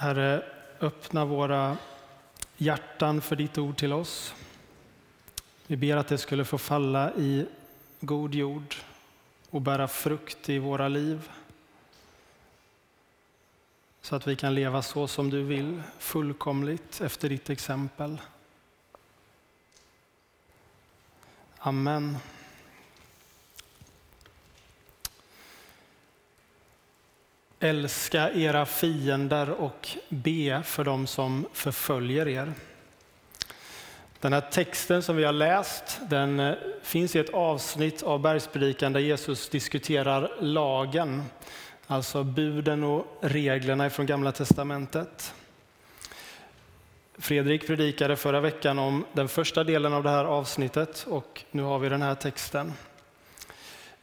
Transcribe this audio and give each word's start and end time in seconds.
Herre, 0.00 0.42
öppna 0.80 1.24
våra 1.24 1.76
hjärtan 2.56 3.20
för 3.20 3.36
ditt 3.36 3.58
ord 3.58 3.76
till 3.76 3.92
oss. 3.92 4.34
Vi 5.66 5.76
ber 5.76 5.96
att 5.96 6.08
det 6.08 6.18
skulle 6.18 6.44
få 6.44 6.58
falla 6.58 7.12
i 7.14 7.46
god 8.00 8.34
jord 8.34 8.74
och 9.50 9.60
bära 9.60 9.88
frukt 9.88 10.48
i 10.48 10.58
våra 10.58 10.88
liv. 10.88 11.30
Så 14.02 14.16
att 14.16 14.26
vi 14.26 14.36
kan 14.36 14.54
leva 14.54 14.82
så 14.82 15.08
som 15.08 15.30
du 15.30 15.42
vill, 15.42 15.82
fullkomligt 15.98 17.00
efter 17.00 17.28
ditt 17.28 17.50
exempel. 17.50 18.20
Amen. 21.58 22.16
Älska 27.62 28.30
era 28.30 28.66
fiender 28.66 29.50
och 29.50 29.88
be 30.08 30.62
för 30.64 30.84
dem 30.84 31.06
som 31.06 31.46
förföljer 31.52 32.28
er. 32.28 32.52
Den 34.20 34.32
här 34.32 34.40
texten 34.40 35.02
som 35.02 35.16
vi 35.16 35.24
har 35.24 35.32
läst 35.32 36.00
den 36.08 36.40
eh, 36.40 36.54
finns 36.82 37.16
i 37.16 37.18
ett 37.18 37.30
avsnitt 37.30 38.02
av 38.02 38.20
Bergspredikan 38.20 38.92
där 38.92 39.00
Jesus 39.00 39.48
diskuterar 39.48 40.32
lagen, 40.40 41.22
alltså 41.86 42.24
buden 42.24 42.84
och 42.84 43.18
reglerna 43.20 43.90
från 43.90 44.06
Gamla 44.06 44.32
testamentet. 44.32 45.34
Fredrik 47.18 47.66
predikade 47.66 48.16
förra 48.16 48.40
veckan 48.40 48.78
om 48.78 49.04
den 49.12 49.28
första 49.28 49.64
delen 49.64 49.92
av 49.92 50.02
det 50.02 50.10
här 50.10 50.24
avsnittet 50.24 51.06
och 51.08 51.44
nu 51.50 51.62
har 51.62 51.78
vi 51.78 51.88
den 51.88 52.02
här 52.02 52.14
texten. 52.14 52.72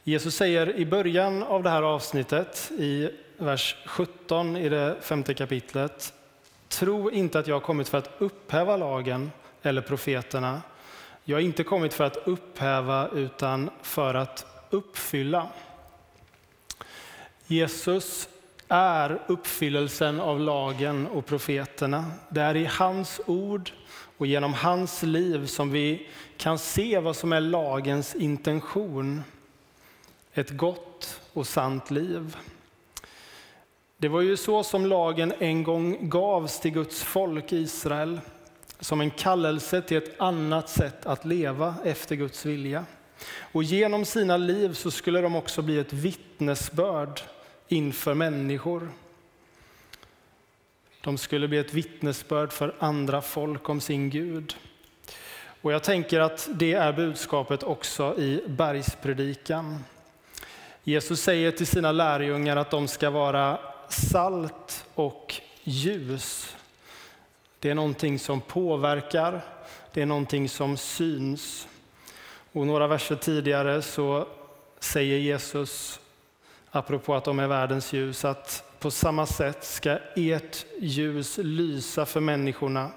Jesus 0.04 0.34
säger 0.34 0.76
i 0.76 0.86
början 0.86 1.42
av 1.42 1.62
det 1.62 1.70
här 1.70 1.82
avsnittet 1.82 2.70
i 2.78 3.10
vers 3.38 3.76
17 3.86 4.56
i 4.56 4.68
det 4.68 4.96
femte 5.00 5.34
kapitlet. 5.34 6.12
Tro 6.68 7.10
inte 7.10 7.38
att 7.38 7.46
jag 7.46 7.54
har 7.54 7.60
kommit 7.60 7.88
för 7.88 7.98
att 7.98 8.10
upphäva 8.18 8.76
lagen 8.76 9.30
eller 9.62 9.82
profeterna. 9.82 10.62
Jag 11.24 11.36
har 11.36 11.42
inte 11.42 11.64
kommit 11.64 11.94
för 11.94 12.04
att 12.04 12.16
upphäva 12.16 13.08
utan 13.08 13.70
för 13.82 14.14
att 14.14 14.46
uppfylla. 14.70 15.48
Jesus 17.46 18.28
är 18.68 19.22
uppfyllelsen 19.26 20.20
av 20.20 20.40
lagen 20.40 21.06
och 21.06 21.26
profeterna. 21.26 22.04
Det 22.28 22.40
är 22.40 22.56
i 22.56 22.64
hans 22.64 23.20
ord 23.26 23.70
och 24.18 24.26
genom 24.26 24.54
hans 24.54 25.02
liv 25.02 25.46
som 25.46 25.70
vi 25.70 26.08
kan 26.36 26.58
se 26.58 26.98
vad 26.98 27.16
som 27.16 27.32
är 27.32 27.40
lagens 27.40 28.14
intention. 28.14 29.22
Ett 30.34 30.50
gott 30.50 31.20
och 31.32 31.46
sant 31.46 31.90
liv. 31.90 32.36
Det 34.00 34.08
var 34.08 34.20
ju 34.20 34.36
så 34.36 34.64
som 34.64 34.86
lagen 34.86 35.32
en 35.38 35.62
gång 35.62 36.08
gavs 36.08 36.60
till 36.60 36.70
Guds 36.70 37.02
folk 37.02 37.52
Israel 37.52 38.20
som 38.80 39.00
en 39.00 39.10
kallelse 39.10 39.82
till 39.82 39.96
ett 39.96 40.20
annat 40.20 40.68
sätt 40.68 41.06
att 41.06 41.24
leva 41.24 41.74
efter 41.84 42.16
Guds 42.16 42.46
vilja. 42.46 42.84
Och 43.52 43.62
genom 43.62 44.04
sina 44.04 44.36
liv 44.36 44.72
så 44.72 44.90
skulle 44.90 45.20
de 45.20 45.36
också 45.36 45.62
bli 45.62 45.78
ett 45.78 45.92
vittnesbörd 45.92 47.20
inför 47.68 48.14
människor. 48.14 48.88
De 51.00 51.18
skulle 51.18 51.48
bli 51.48 51.58
ett 51.58 51.74
vittnesbörd 51.74 52.52
för 52.52 52.74
andra 52.78 53.22
folk 53.22 53.68
om 53.68 53.80
sin 53.80 54.10
Gud. 54.10 54.56
Och 55.62 55.72
jag 55.72 55.82
tänker 55.82 56.20
att 56.20 56.48
det 56.52 56.72
är 56.72 56.92
budskapet 56.92 57.62
också 57.62 58.18
i 58.18 58.42
bergspredikan. 58.46 59.84
Jesus 60.84 61.20
säger 61.20 61.50
till 61.50 61.66
sina 61.66 61.92
lärjungar 61.92 62.56
att 62.56 62.70
de 62.70 62.88
ska 62.88 63.10
vara 63.10 63.58
salt 63.88 64.84
och 64.94 65.34
ljus. 65.62 66.56
Det 67.58 67.70
är 67.70 67.74
någonting 67.74 68.18
som 68.18 68.40
påverkar, 68.40 69.40
det 69.92 70.02
är 70.02 70.06
någonting 70.06 70.48
som 70.48 70.76
syns. 70.76 71.68
Och 72.52 72.66
några 72.66 72.86
verser 72.86 73.16
tidigare 73.16 73.82
så 73.82 74.26
säger 74.80 75.18
Jesus, 75.18 76.00
apropå 76.70 77.14
att 77.14 77.24
de 77.24 77.38
är 77.38 77.46
världens 77.46 77.92
ljus, 77.92 78.24
att 78.24 78.64
på 78.78 78.90
samma 78.90 79.26
sätt 79.26 79.64
ska 79.64 79.98
ert 80.16 80.66
ljus 80.78 81.38
lysa 81.38 82.06
för 82.06 82.20
människorna 82.20 82.90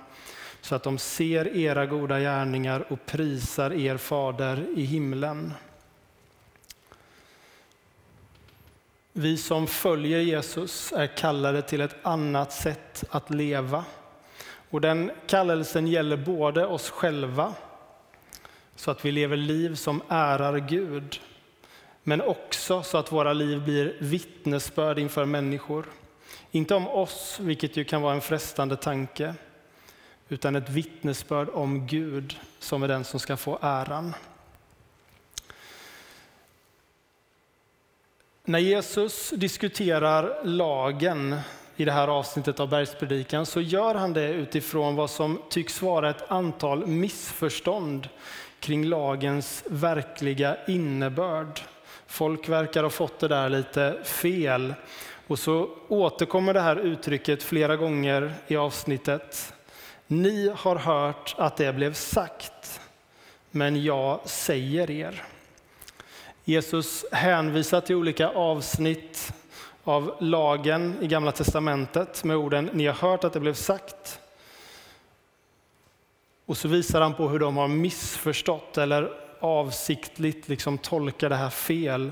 så 0.61 0.75
att 0.75 0.83
de 0.83 0.97
ser 0.97 1.57
era 1.57 1.85
goda 1.85 2.19
gärningar 2.19 2.85
och 2.89 3.05
prisar 3.05 3.73
er 3.73 3.97
fader 3.97 4.65
i 4.75 4.83
himlen. 4.83 5.53
Vi 9.13 9.37
som 9.37 9.67
följer 9.67 10.19
Jesus 10.19 10.93
är 10.95 11.07
kallade 11.07 11.61
till 11.61 11.81
ett 11.81 11.95
annat 12.03 12.53
sätt 12.53 13.03
att 13.09 13.29
leva. 13.29 13.85
Och 14.69 14.81
den 14.81 15.11
kallelsen 15.27 15.87
gäller 15.87 16.17
både 16.17 16.65
oss 16.65 16.89
själva, 16.89 17.53
så 18.75 18.91
att 18.91 19.05
vi 19.05 19.11
lever 19.11 19.37
liv 19.37 19.75
som 19.75 20.01
ärar 20.09 20.57
Gud, 20.57 21.21
men 22.03 22.21
också 22.21 22.83
så 22.83 22.97
att 22.97 23.11
våra 23.11 23.33
liv 23.33 23.63
blir 23.63 23.97
vittnesbörd 23.99 24.99
inför 24.99 25.25
människor. 25.25 25.85
Inte 26.51 26.75
om 26.75 26.87
oss, 26.87 27.37
vilket 27.41 27.77
ju 27.77 27.83
kan 27.83 28.01
vara 28.01 28.13
en 28.13 28.21
frestande 28.21 28.75
tanke, 28.75 29.35
utan 30.29 30.55
ett 30.55 30.69
vittnesbörd 30.69 31.49
om 31.49 31.87
Gud 31.87 32.39
som 32.59 32.83
är 32.83 32.87
den 32.87 33.03
som 33.03 33.19
ska 33.19 33.37
få 33.37 33.59
äran. 33.61 34.13
När 38.45 38.59
Jesus 38.59 39.29
diskuterar 39.29 40.43
lagen 40.43 41.39
i 41.75 41.85
det 41.85 41.91
här 41.91 42.07
avsnittet 42.07 42.59
av 42.59 42.69
Bergspredikan 42.69 43.45
så 43.45 43.61
gör 43.61 43.95
han 43.95 44.13
det 44.13 44.29
utifrån 44.29 44.95
vad 44.95 45.09
som 45.09 45.41
tycks 45.49 45.81
vara 45.81 46.09
ett 46.09 46.31
antal 46.31 46.87
missförstånd 46.87 48.09
kring 48.59 48.85
lagens 48.85 49.63
verkliga 49.67 50.57
innebörd. 50.67 51.61
Folk 52.07 52.49
verkar 52.49 52.83
ha 52.83 52.89
fått 52.89 53.19
det 53.19 53.27
där 53.27 53.49
lite 53.49 53.97
fel. 54.03 54.73
Och 55.27 55.39
så 55.39 55.69
återkommer 55.87 56.53
det 56.53 56.61
här 56.61 56.75
uttrycket 56.75 57.43
flera 57.43 57.75
gånger 57.75 58.33
i 58.47 58.55
avsnittet. 58.55 59.53
Ni 60.07 60.51
har 60.55 60.75
hört 60.75 61.35
att 61.37 61.57
det 61.57 61.73
blev 61.73 61.93
sagt, 61.93 62.81
men 63.51 63.83
jag 63.83 64.19
säger 64.25 64.91
er. 64.91 65.23
Jesus 66.45 67.05
hänvisar 67.11 67.81
till 67.81 67.95
olika 67.95 68.29
avsnitt 68.29 69.33
av 69.83 70.15
lagen 70.19 70.97
i 71.01 71.07
Gamla 71.07 71.31
testamentet 71.31 72.23
med 72.23 72.37
orden 72.37 72.69
ni 72.73 72.85
har 72.85 72.93
hört 72.93 73.23
att 73.23 73.33
det 73.33 73.39
blev 73.39 73.53
sagt. 73.53 74.19
Och 76.45 76.57
så 76.57 76.67
visar 76.67 77.01
han 77.01 77.13
på 77.13 77.29
hur 77.29 77.39
de 77.39 77.57
har 77.57 77.67
missförstått 77.67 78.77
eller 78.77 79.11
avsiktligt 79.39 80.49
liksom 80.49 80.77
tolkar 80.77 81.29
det 81.29 81.35
här 81.35 81.49
fel. 81.49 82.11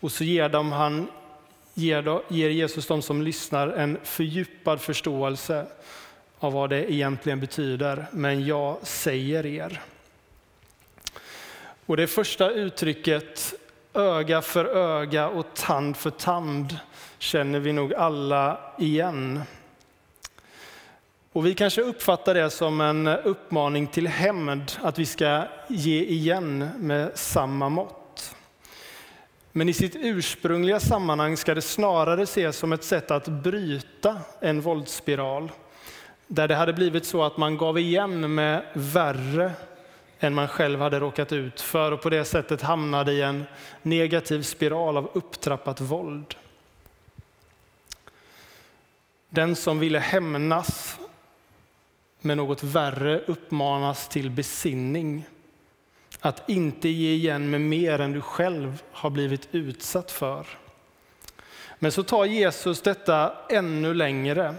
Och 0.00 0.12
så 0.12 0.24
ger, 0.24 0.48
de 0.48 0.72
han, 0.72 1.08
ger, 1.74 2.02
då, 2.02 2.22
ger 2.28 2.50
Jesus 2.50 2.86
de 2.86 3.02
som 3.02 3.22
lyssnar 3.22 3.68
en 3.68 3.98
fördjupad 4.04 4.80
förståelse 4.80 5.66
av 6.38 6.52
vad 6.52 6.70
det 6.70 6.92
egentligen 6.92 7.40
betyder. 7.40 8.06
Men 8.10 8.46
jag 8.46 8.76
säger 8.82 9.46
er. 9.46 9.82
Och 11.86 11.96
det 11.96 12.06
första 12.06 12.50
uttrycket 12.50 13.54
öga 13.96 14.42
för 14.42 14.64
öga 14.64 15.28
och 15.28 15.46
tand 15.54 15.96
för 15.96 16.10
tand 16.10 16.78
känner 17.18 17.58
vi 17.58 17.72
nog 17.72 17.94
alla 17.94 18.58
igen. 18.78 19.42
Och 21.32 21.46
vi 21.46 21.54
kanske 21.54 21.82
uppfattar 21.82 22.34
det 22.34 22.50
som 22.50 22.80
en 22.80 23.06
uppmaning 23.06 23.86
till 23.86 24.06
hämnd, 24.08 24.72
att 24.82 24.98
vi 24.98 25.06
ska 25.06 25.42
ge 25.68 26.04
igen 26.04 26.70
med 26.78 27.10
samma 27.14 27.68
mått. 27.68 28.34
Men 29.52 29.68
i 29.68 29.72
sitt 29.72 29.96
ursprungliga 29.96 30.80
sammanhang 30.80 31.36
ska 31.36 31.54
det 31.54 31.62
snarare 31.62 32.22
ses 32.22 32.56
som 32.56 32.72
ett 32.72 32.84
sätt 32.84 33.10
att 33.10 33.28
bryta 33.28 34.16
en 34.40 34.60
våldsspiral. 34.60 35.52
Där 36.26 36.48
det 36.48 36.54
hade 36.54 36.72
blivit 36.72 37.06
så 37.06 37.22
att 37.22 37.36
man 37.36 37.56
gav 37.56 37.78
igen 37.78 38.34
med 38.34 38.62
värre 38.74 39.52
än 40.20 40.34
man 40.34 40.48
själv 40.48 40.80
hade 40.80 41.00
råkat 41.00 41.32
ut 41.32 41.60
för 41.60 41.92
och 41.92 42.02
på 42.02 42.10
det 42.10 42.24
sättet 42.24 42.62
hamnade 42.62 43.12
i 43.12 43.22
en 43.22 43.44
negativ 43.82 44.42
spiral 44.42 44.96
av 44.96 45.10
upptrappat 45.12 45.80
våld. 45.80 46.34
Den 49.28 49.56
som 49.56 49.78
ville 49.78 49.98
hämnas 49.98 50.98
med 52.20 52.36
något 52.36 52.62
värre 52.62 53.20
uppmanas 53.26 54.08
till 54.08 54.30
besinning. 54.30 55.24
Att 56.20 56.48
inte 56.48 56.88
ge 56.88 57.12
igen 57.12 57.50
med 57.50 57.60
mer 57.60 58.00
än 58.00 58.12
du 58.12 58.20
själv 58.20 58.82
har 58.92 59.10
blivit 59.10 59.48
utsatt 59.52 60.10
för. 60.10 60.46
Men 61.78 61.92
så 61.92 62.02
tar 62.02 62.24
Jesus 62.24 62.82
detta 62.82 63.32
ännu 63.50 63.94
längre. 63.94 64.54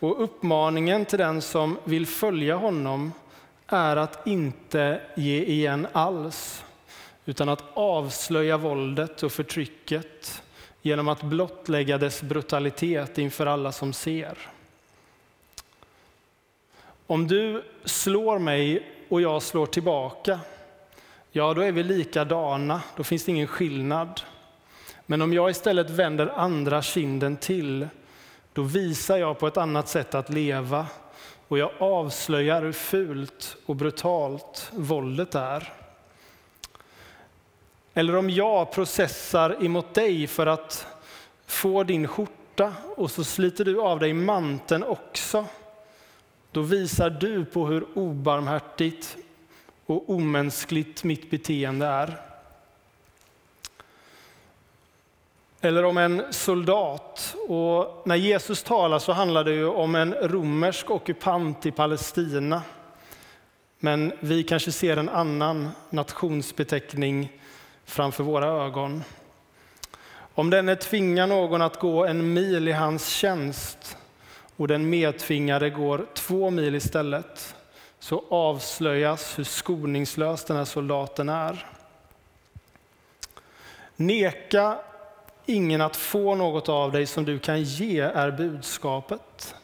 Och 0.00 0.22
uppmaningen 0.24 1.04
till 1.04 1.18
den 1.18 1.42
som 1.42 1.78
vill 1.84 2.06
följa 2.06 2.56
honom 2.56 3.12
är 3.68 3.96
att 3.96 4.26
inte 4.26 5.00
ge 5.14 5.44
igen 5.44 5.86
alls, 5.92 6.64
utan 7.24 7.48
att 7.48 7.64
avslöja 7.74 8.56
våldet 8.56 9.22
och 9.22 9.32
förtrycket 9.32 10.42
genom 10.82 11.08
att 11.08 11.22
blottlägga 11.22 11.98
dess 11.98 12.22
brutalitet 12.22 13.18
inför 13.18 13.46
alla 13.46 13.72
som 13.72 13.92
ser. 13.92 14.38
Om 17.06 17.26
du 17.26 17.64
slår 17.84 18.38
mig 18.38 18.86
och 19.08 19.20
jag 19.20 19.42
slår 19.42 19.66
tillbaka, 19.66 20.40
ja 21.32 21.54
då 21.54 21.60
är 21.60 21.72
vi 21.72 21.82
likadana, 21.82 22.82
då 22.96 23.04
finns 23.04 23.24
det 23.24 23.30
ingen 23.30 23.46
skillnad. 23.46 24.20
Men 25.06 25.22
om 25.22 25.32
jag 25.32 25.50
istället 25.50 25.90
vänder 25.90 26.26
andra 26.36 26.82
kinden 26.82 27.36
till, 27.36 27.88
då 28.52 28.62
visar 28.62 29.16
jag 29.16 29.38
på 29.38 29.46
ett 29.46 29.56
annat 29.56 29.88
sätt 29.88 30.14
att 30.14 30.30
leva 30.30 30.86
och 31.48 31.58
jag 31.58 31.70
avslöjar 31.78 32.62
hur 32.62 32.72
fult 32.72 33.56
och 33.66 33.76
brutalt 33.76 34.70
våldet 34.72 35.34
är. 35.34 35.72
Eller 37.94 38.16
om 38.16 38.30
jag 38.30 38.72
processar 38.72 39.64
emot 39.64 39.94
dig 39.94 40.26
för 40.26 40.46
att 40.46 40.86
få 41.46 41.82
din 41.82 42.08
skjorta 42.08 42.72
och 42.96 43.10
så 43.10 43.24
sliter 43.24 43.64
du 43.64 43.80
av 43.80 44.00
dig 44.00 44.12
manteln 44.12 44.82
också. 44.82 45.46
Då 46.52 46.62
visar 46.62 47.10
du 47.10 47.44
på 47.44 47.66
hur 47.66 47.86
obarmhärtigt 47.94 49.16
och 49.86 50.10
omänskligt 50.10 51.04
mitt 51.04 51.30
beteende 51.30 51.86
är. 51.86 52.27
Eller 55.60 55.84
om 55.84 55.98
en 55.98 56.32
soldat. 56.32 57.36
Och 57.48 58.02
när 58.04 58.16
Jesus 58.16 58.62
talar 58.62 58.98
så 58.98 59.12
handlar 59.12 59.44
det 59.44 59.52
ju 59.52 59.66
om 59.66 59.94
en 59.94 60.14
romersk 60.14 60.90
ockupant 60.90 61.66
i 61.66 61.70
Palestina. 61.70 62.62
Men 63.78 64.12
vi 64.20 64.42
kanske 64.42 64.72
ser 64.72 64.96
en 64.96 65.08
annan 65.08 65.70
nationsbeteckning 65.90 67.32
framför 67.84 68.24
våra 68.24 68.46
ögon. 68.46 69.04
Om 70.34 70.50
denne 70.50 70.76
tvingar 70.76 71.26
någon 71.26 71.62
att 71.62 71.80
gå 71.80 72.06
en 72.06 72.32
mil 72.32 72.68
i 72.68 72.72
hans 72.72 73.08
tjänst 73.08 73.96
och 74.56 74.68
den 74.68 74.90
medtvingade 74.90 75.70
går 75.70 76.06
två 76.14 76.50
mil 76.50 76.74
istället 76.74 77.54
så 77.98 78.24
avslöjas 78.28 79.38
hur 79.38 79.44
skoningslös 79.44 80.44
den 80.44 80.56
här 80.56 80.64
soldaten 80.64 81.28
är. 81.28 81.66
Neka 83.96 84.78
ingen 85.48 85.80
att 85.80 85.96
få 85.96 86.34
något 86.34 86.68
av 86.68 86.92
dig 86.92 87.06
som 87.06 87.24
du 87.24 87.38
kan 87.38 87.62
ge 87.62 88.00
är 88.00 88.30
budskapet. 88.30 89.54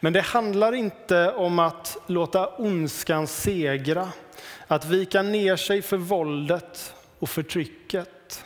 Men 0.00 0.12
det 0.12 0.20
handlar 0.20 0.72
inte 0.72 1.32
om 1.32 1.58
att 1.58 1.96
låta 2.06 2.48
ondskan 2.48 3.26
segra, 3.26 4.08
att 4.66 4.84
vika 4.84 5.22
ner 5.22 5.56
sig 5.56 5.82
för 5.82 5.96
våldet 5.96 6.94
och 7.18 7.28
förtrycket. 7.28 8.44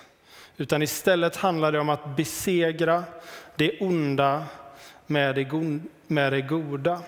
Utan 0.57 0.83
istället 0.83 1.37
handlar 1.37 1.73
det 1.73 1.81
om 1.81 1.89
att 1.89 2.17
besegra 2.17 3.05
det 3.57 3.81
onda 3.81 4.45
med 5.07 5.35
det, 5.35 5.49
med 6.07 6.33
det 6.33 6.41
goda. 6.41 7.01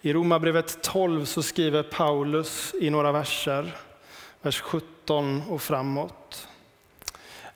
I 0.00 0.12
Romarbrevet 0.12 0.82
12 0.82 1.24
så 1.24 1.42
skriver 1.42 1.82
Paulus 1.82 2.74
i 2.80 2.90
några 2.90 3.12
verser, 3.12 3.76
vers 4.42 4.60
17 4.60 5.42
och 5.48 5.62
framåt. 5.62 6.48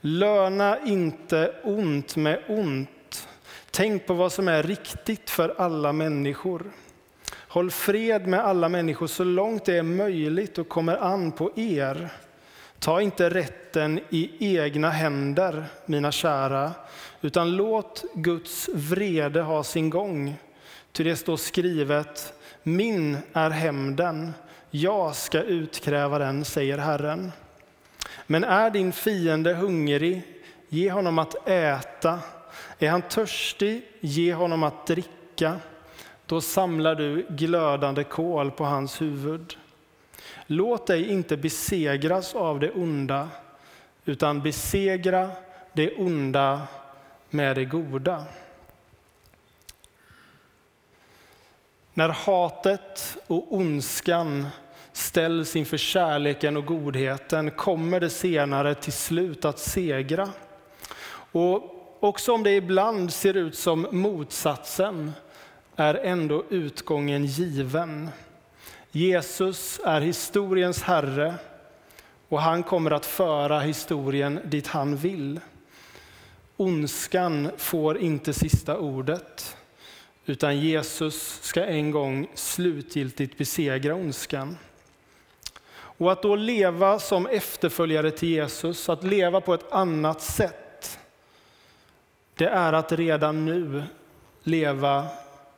Löna 0.01 0.79
inte 0.85 1.55
ont 1.63 2.17
med 2.17 2.43
ont. 2.49 3.29
Tänk 3.71 4.07
på 4.07 4.15
vad 4.15 4.33
som 4.33 4.49
är 4.49 4.63
riktigt 4.63 5.31
för 5.31 5.55
alla 5.59 5.93
människor. 5.93 6.71
Håll 7.35 7.71
fred 7.71 8.27
med 8.27 8.41
alla 8.41 8.69
människor 8.69 9.07
så 9.07 9.25
långt 9.25 9.65
det 9.65 9.77
är 9.77 9.83
möjligt 9.83 10.59
och 10.59 10.69
kommer 10.69 10.97
an 10.97 11.33
på 11.33 11.51
er. 11.57 12.09
Ta 12.79 13.01
inte 13.01 13.31
rätten 13.31 14.01
i 14.11 14.57
egna 14.57 14.91
händer, 14.91 15.65
mina 15.87 16.13
kära, 16.13 16.73
utan 17.21 17.57
låt 17.57 18.05
Guds 18.15 18.69
vrede 18.75 19.41
ha 19.41 19.65
sin 19.65 19.91
gång. 19.91 20.37
Ty 20.93 21.05
det 21.05 21.17
står 21.17 21.37
skrivet, 21.37 22.33
min 22.63 23.19
är 23.33 23.51
hämnden, 23.51 24.33
jag 24.71 25.17
ska 25.17 25.43
utkräva 25.43 26.19
den, 26.19 26.45
säger 26.45 26.79
Herren. 26.79 27.33
Men 28.31 28.45
är 28.45 28.71
din 28.71 28.93
fiende 28.93 29.55
hungrig, 29.55 30.23
ge 30.69 30.91
honom 30.91 31.19
att 31.19 31.49
äta. 31.49 32.21
Är 32.79 32.91
han 32.91 33.03
törstig, 33.03 33.83
ge 34.01 34.35
honom 34.35 34.63
att 34.63 34.87
dricka. 34.87 35.57
Då 36.27 36.41
samlar 36.41 36.95
du 36.95 37.27
glödande 37.29 38.05
kol 38.05 38.51
på 38.51 38.65
hans 38.65 39.01
huvud. 39.01 39.57
Låt 40.47 40.87
dig 40.87 41.09
inte 41.11 41.37
besegras 41.37 42.35
av 42.35 42.61
det 42.61 42.71
onda, 42.71 43.29
utan 44.05 44.43
besegra 44.43 45.31
det 45.73 45.95
onda 45.95 46.63
med 47.31 47.57
det 47.57 47.65
goda. 47.65 48.25
När 51.95 52.09
hatet 52.09 53.17
och 53.27 53.55
ondskan 53.55 54.47
ställs 54.99 55.57
inför 55.57 55.77
kärleken 55.77 56.57
och 56.57 56.67
godheten 56.67 57.51
kommer 57.51 58.01
det 58.01 58.11
senare 58.11 58.75
till 58.75 58.93
slut 58.93 59.45
att 59.45 59.59
segra. 59.59 60.29
Och 61.33 61.75
också 62.01 62.33
om 62.33 62.43
det 62.43 62.57
ibland 62.57 63.13
ser 63.13 63.37
ut 63.37 63.55
som 63.55 63.87
motsatsen 63.91 65.13
är 65.77 65.95
ändå 65.95 66.45
utgången 66.51 67.27
given. 67.27 68.11
Jesus 68.91 69.81
är 69.85 70.01
historiens 70.01 70.83
Herre 70.83 71.35
och 72.29 72.43
han 72.43 72.63
kommer 72.63 72.91
att 72.91 73.07
föra 73.07 73.61
historien 73.61 74.41
dit 74.45 74.67
han 74.67 74.97
vill. 74.97 75.41
Ondskan 76.57 77.51
får 77.57 77.99
inte 77.99 78.33
sista 78.33 78.79
ordet, 78.79 79.57
utan 80.27 80.61
Jesus 80.61 81.39
ska 81.43 81.65
en 81.65 81.91
gång 81.91 82.31
slutgiltigt 82.35 83.39
besegra 83.39 83.95
ondskan. 83.95 84.57
Och 85.99 86.13
att 86.13 86.23
då 86.23 86.37
leva 86.37 86.99
som 86.99 87.27
efterföljare 87.27 88.11
till 88.11 88.29
Jesus, 88.29 88.89
att 88.89 89.05
leva 89.05 89.41
på 89.41 89.55
ett 89.55 89.73
annat 89.73 90.21
sätt, 90.21 90.99
det 92.35 92.49
är 92.49 92.73
att 92.73 92.93
redan 92.93 93.45
nu 93.45 93.83
leva 94.43 95.07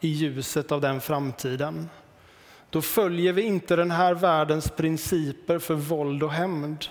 i 0.01 0.09
ljuset 0.09 0.73
av 0.73 0.81
den 0.81 1.01
framtiden. 1.01 1.89
Då 2.71 2.83
följer 2.83 3.33
vi 3.33 3.43
inte 3.43 3.77
den 3.77 3.91
här 3.91 4.15
världens 4.15 4.71
principer 4.71 5.59
för 5.59 5.75
våld 5.75 6.23
och 6.23 6.33
hämnd, 6.33 6.85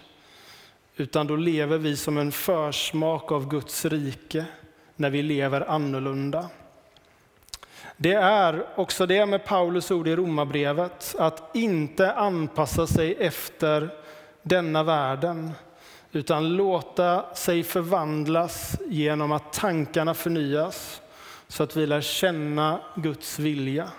utan 0.96 1.28
då 1.28 1.36
lever 1.36 1.78
vi 1.78 1.96
som 1.96 2.18
en 2.18 2.32
försmak 2.32 3.32
av 3.32 3.50
Guds 3.50 3.86
rike 3.86 4.46
när 4.96 5.10
vi 5.10 5.22
lever 5.22 5.70
annorlunda. 5.70 6.50
Det 8.02 8.14
är 8.14 8.66
också 8.76 9.06
det 9.06 9.26
med 9.26 9.46
Paulus 9.46 9.92
ord 9.92 10.08
i 10.08 10.16
Romarbrevet, 10.16 11.16
att 11.18 11.56
inte 11.56 12.14
anpassa 12.14 12.88
sig 12.88 13.16
efter 13.20 13.90
denna 14.42 14.84
världen, 14.84 15.52
utan 16.12 16.50
låta 16.50 17.36
sig 17.36 17.64
förvandlas 17.64 18.78
genom 18.88 19.32
att 19.32 19.54
tankarna 19.54 20.14
förnyas, 20.14 21.02
så 21.48 21.64
att 21.64 21.76
vi 21.76 21.86
lär 21.86 22.02
känna 22.02 22.80
Guds 22.96 23.40
vilja. 23.40 23.90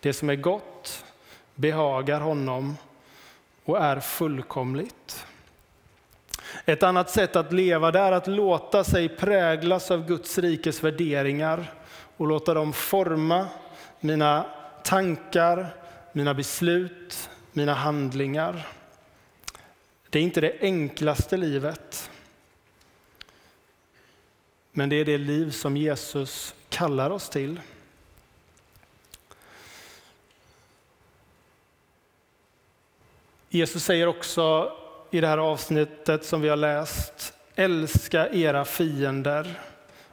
Det 0.00 0.12
som 0.12 0.30
är 0.30 0.36
gott 0.36 1.04
behagar 1.54 2.20
honom 2.20 2.76
och 3.64 3.78
är 3.78 4.00
fullkomligt. 4.00 5.26
Ett 6.64 6.82
annat 6.82 7.10
sätt 7.10 7.36
att 7.36 7.52
leva 7.52 7.90
det 7.90 7.98
är 7.98 8.12
att 8.12 8.26
låta 8.26 8.84
sig 8.84 9.08
präglas 9.08 9.90
av 9.90 10.06
Guds 10.06 10.38
rikes 10.38 10.84
värderingar 10.84 11.66
och 12.16 12.26
låta 12.26 12.54
dem 12.54 12.72
forma 12.72 13.48
mina 14.00 14.46
tankar, 14.84 15.74
mina 16.12 16.34
beslut, 16.34 17.30
mina 17.52 17.74
handlingar. 17.74 18.68
Det 20.10 20.18
är 20.18 20.22
inte 20.22 20.40
det 20.40 20.58
enklaste 20.60 21.36
livet. 21.36 22.10
Men 24.72 24.88
det 24.88 24.96
är 24.96 25.04
det 25.04 25.18
liv 25.18 25.50
som 25.50 25.76
Jesus 25.76 26.54
kallar 26.68 27.10
oss 27.10 27.28
till. 27.28 27.60
Jesus 33.48 33.84
säger 33.84 34.06
också 34.06 34.72
i 35.10 35.20
det 35.20 35.26
här 35.26 35.38
avsnittet 35.38 36.24
som 36.24 36.40
vi 36.40 36.48
har 36.48 36.56
läst, 36.56 37.34
älska 37.54 38.28
era 38.28 38.64
fiender 38.64 39.60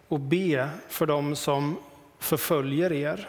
och 0.07 0.19
be 0.19 0.69
för 0.87 1.05
dem 1.05 1.35
som 1.35 1.77
förföljer 2.19 2.91
er. 2.91 3.27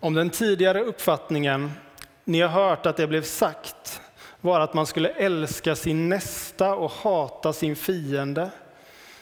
Om 0.00 0.14
den 0.14 0.30
tidigare 0.30 0.82
uppfattningen 0.82 1.72
ni 2.24 2.40
har 2.40 2.48
hört 2.48 2.86
att 2.86 2.96
det 2.96 3.06
blev 3.06 3.22
sagt 3.22 4.00
var 4.40 4.60
att 4.60 4.74
man 4.74 4.86
skulle 4.86 5.08
älska 5.08 5.76
sin 5.76 6.08
nästa 6.08 6.74
och 6.74 6.90
hata 6.90 7.52
sin 7.52 7.76
fiende, 7.76 8.50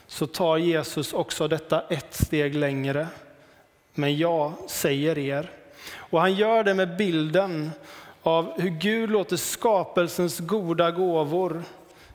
så 0.06 0.26
tar 0.26 0.56
Jesus 0.56 1.12
också 1.12 1.48
detta 1.48 1.80
ett 1.80 2.14
steg 2.14 2.54
längre. 2.54 3.06
Men 3.94 4.16
jag 4.16 4.52
säger 4.68 5.18
er. 5.18 5.50
Och 5.96 6.20
han 6.20 6.34
gör 6.34 6.64
det 6.64 6.74
med 6.74 6.96
bilden 6.96 7.70
av 8.22 8.60
hur 8.60 8.70
Gud 8.70 9.10
låter 9.10 9.36
skapelsens 9.36 10.38
goda 10.38 10.90
gåvor 10.90 11.62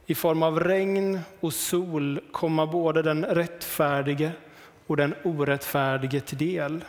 i 0.06 0.16
form 0.16 0.44
av 0.44 0.60
regn 0.60 1.20
och 1.40 1.54
sol 1.54 2.20
komma 2.32 2.66
både 2.66 3.02
den 3.02 3.26
rättfärdige 3.26 4.32
och 4.90 4.98
den 4.98 5.16
orättfärdige 5.24 6.20
till 6.20 6.38
del. 6.38 6.86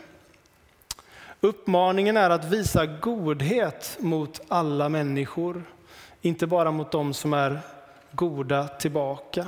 Uppmaningen 1.40 2.16
är 2.16 2.30
att 2.30 2.44
visa 2.44 2.86
godhet 2.86 3.96
mot 4.00 4.40
alla 4.48 4.88
människor, 4.88 5.62
inte 6.20 6.46
bara 6.46 6.70
mot 6.70 6.92
dem 6.92 7.14
som 7.14 7.32
är 7.32 7.60
goda 8.12 8.68
tillbaka. 8.68 9.46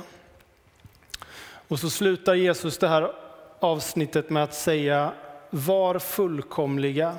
Och 1.67 1.79
så 1.79 1.89
slutar 1.89 2.33
Jesus 2.33 2.77
det 2.77 2.87
här 2.87 3.11
avsnittet 3.59 4.29
med 4.29 4.43
att 4.43 4.53
säga 4.53 5.13
var 5.49 5.99
fullkomliga 5.99 7.15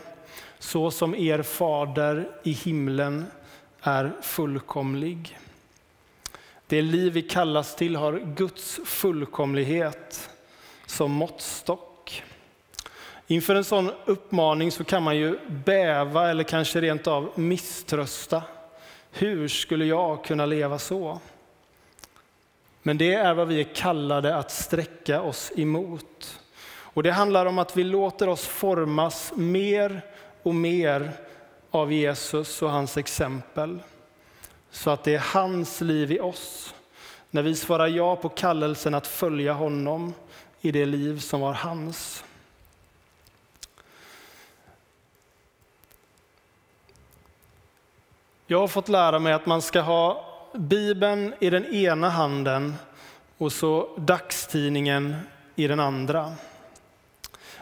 så 0.58 0.90
som 0.90 1.14
er 1.14 1.42
fader 1.42 2.28
i 2.42 2.52
himlen 2.52 3.26
är 3.80 4.12
fullkomlig. 4.22 5.38
Det 6.66 6.82
liv 6.82 7.12
vi 7.12 7.22
kallas 7.22 7.76
till 7.76 7.96
har 7.96 8.34
Guds 8.36 8.80
fullkomlighet 8.84 10.30
som 10.94 11.12
måttstock. 11.12 12.22
Inför 13.26 13.54
en 13.54 13.64
sån 13.64 13.90
uppmaning 14.04 14.72
så 14.72 14.84
kan 14.84 15.02
man 15.02 15.16
ju 15.16 15.38
bäva 15.48 16.30
eller 16.30 16.44
kanske 16.44 16.80
rent 16.80 17.06
av 17.06 17.30
misströsta. 17.34 18.42
Hur 19.10 19.48
skulle 19.48 19.84
jag 19.84 20.24
kunna 20.24 20.46
leva 20.46 20.78
så? 20.78 21.20
Men 22.82 22.98
det 22.98 23.14
är 23.14 23.34
vad 23.34 23.48
vi 23.48 23.60
är 23.60 23.74
kallade 23.74 24.36
att 24.36 24.50
sträcka 24.50 25.22
oss 25.22 25.52
emot. 25.56 26.40
Och 26.66 27.02
det 27.02 27.10
handlar 27.10 27.46
om 27.46 27.58
att 27.58 27.76
vi 27.76 27.84
låter 27.84 28.28
oss 28.28 28.46
formas 28.46 29.32
mer 29.36 30.00
och 30.42 30.54
mer 30.54 31.12
av 31.70 31.92
Jesus 31.92 32.62
och 32.62 32.70
hans 32.70 32.96
exempel. 32.96 33.78
Så 34.70 34.90
att 34.90 35.04
det 35.04 35.14
är 35.14 35.32
hans 35.34 35.80
liv 35.80 36.12
i 36.12 36.20
oss. 36.20 36.74
När 37.30 37.42
vi 37.42 37.54
svarar 37.54 37.86
ja 37.86 38.16
på 38.16 38.28
kallelsen 38.28 38.94
att 38.94 39.06
följa 39.06 39.52
honom 39.52 40.14
i 40.64 40.72
det 40.72 40.86
liv 40.86 41.18
som 41.18 41.40
var 41.40 41.52
hans. 41.52 42.24
Jag 48.46 48.60
har 48.60 48.68
fått 48.68 48.88
lära 48.88 49.18
mig 49.18 49.32
att 49.32 49.46
man 49.46 49.62
ska 49.62 49.80
ha 49.80 50.26
Bibeln 50.54 51.34
i 51.40 51.50
den 51.50 51.64
ena 51.74 52.08
handen 52.08 52.74
och 53.38 53.52
så 53.52 53.88
dagstidningen 53.96 55.16
i 55.54 55.66
den 55.66 55.80
andra. 55.80 56.32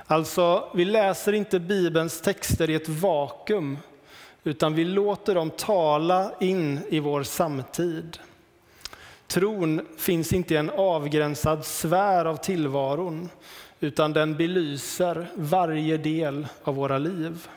Alltså, 0.06 0.71
vi 0.75 0.85
läser 0.85 1.32
inte 1.32 1.61
Bibelns 1.61 2.21
texter 2.21 2.71
i 2.71 2.75
ett 2.75 2.88
vakuum, 2.88 3.78
utan 4.44 4.75
vi 4.75 4.85
låter 4.85 5.35
dem 5.35 5.50
tala 5.50 6.32
in 6.40 6.80
i 6.88 7.00
vår 7.00 7.23
samtid. 7.23 8.18
Tron 9.33 9.87
finns 9.97 10.33
inte 10.33 10.55
i 10.55 10.57
en 10.57 10.71
avgränsad 10.71 11.65
sfär 11.65 12.25
av 12.25 12.37
tillvaron, 12.37 13.29
utan 13.81 14.12
den 14.12 14.37
belyser 14.37 15.27
varje 15.35 15.97
del 15.97 16.47
av 16.62 16.75
våra 16.75 16.99
liv. 16.99 17.49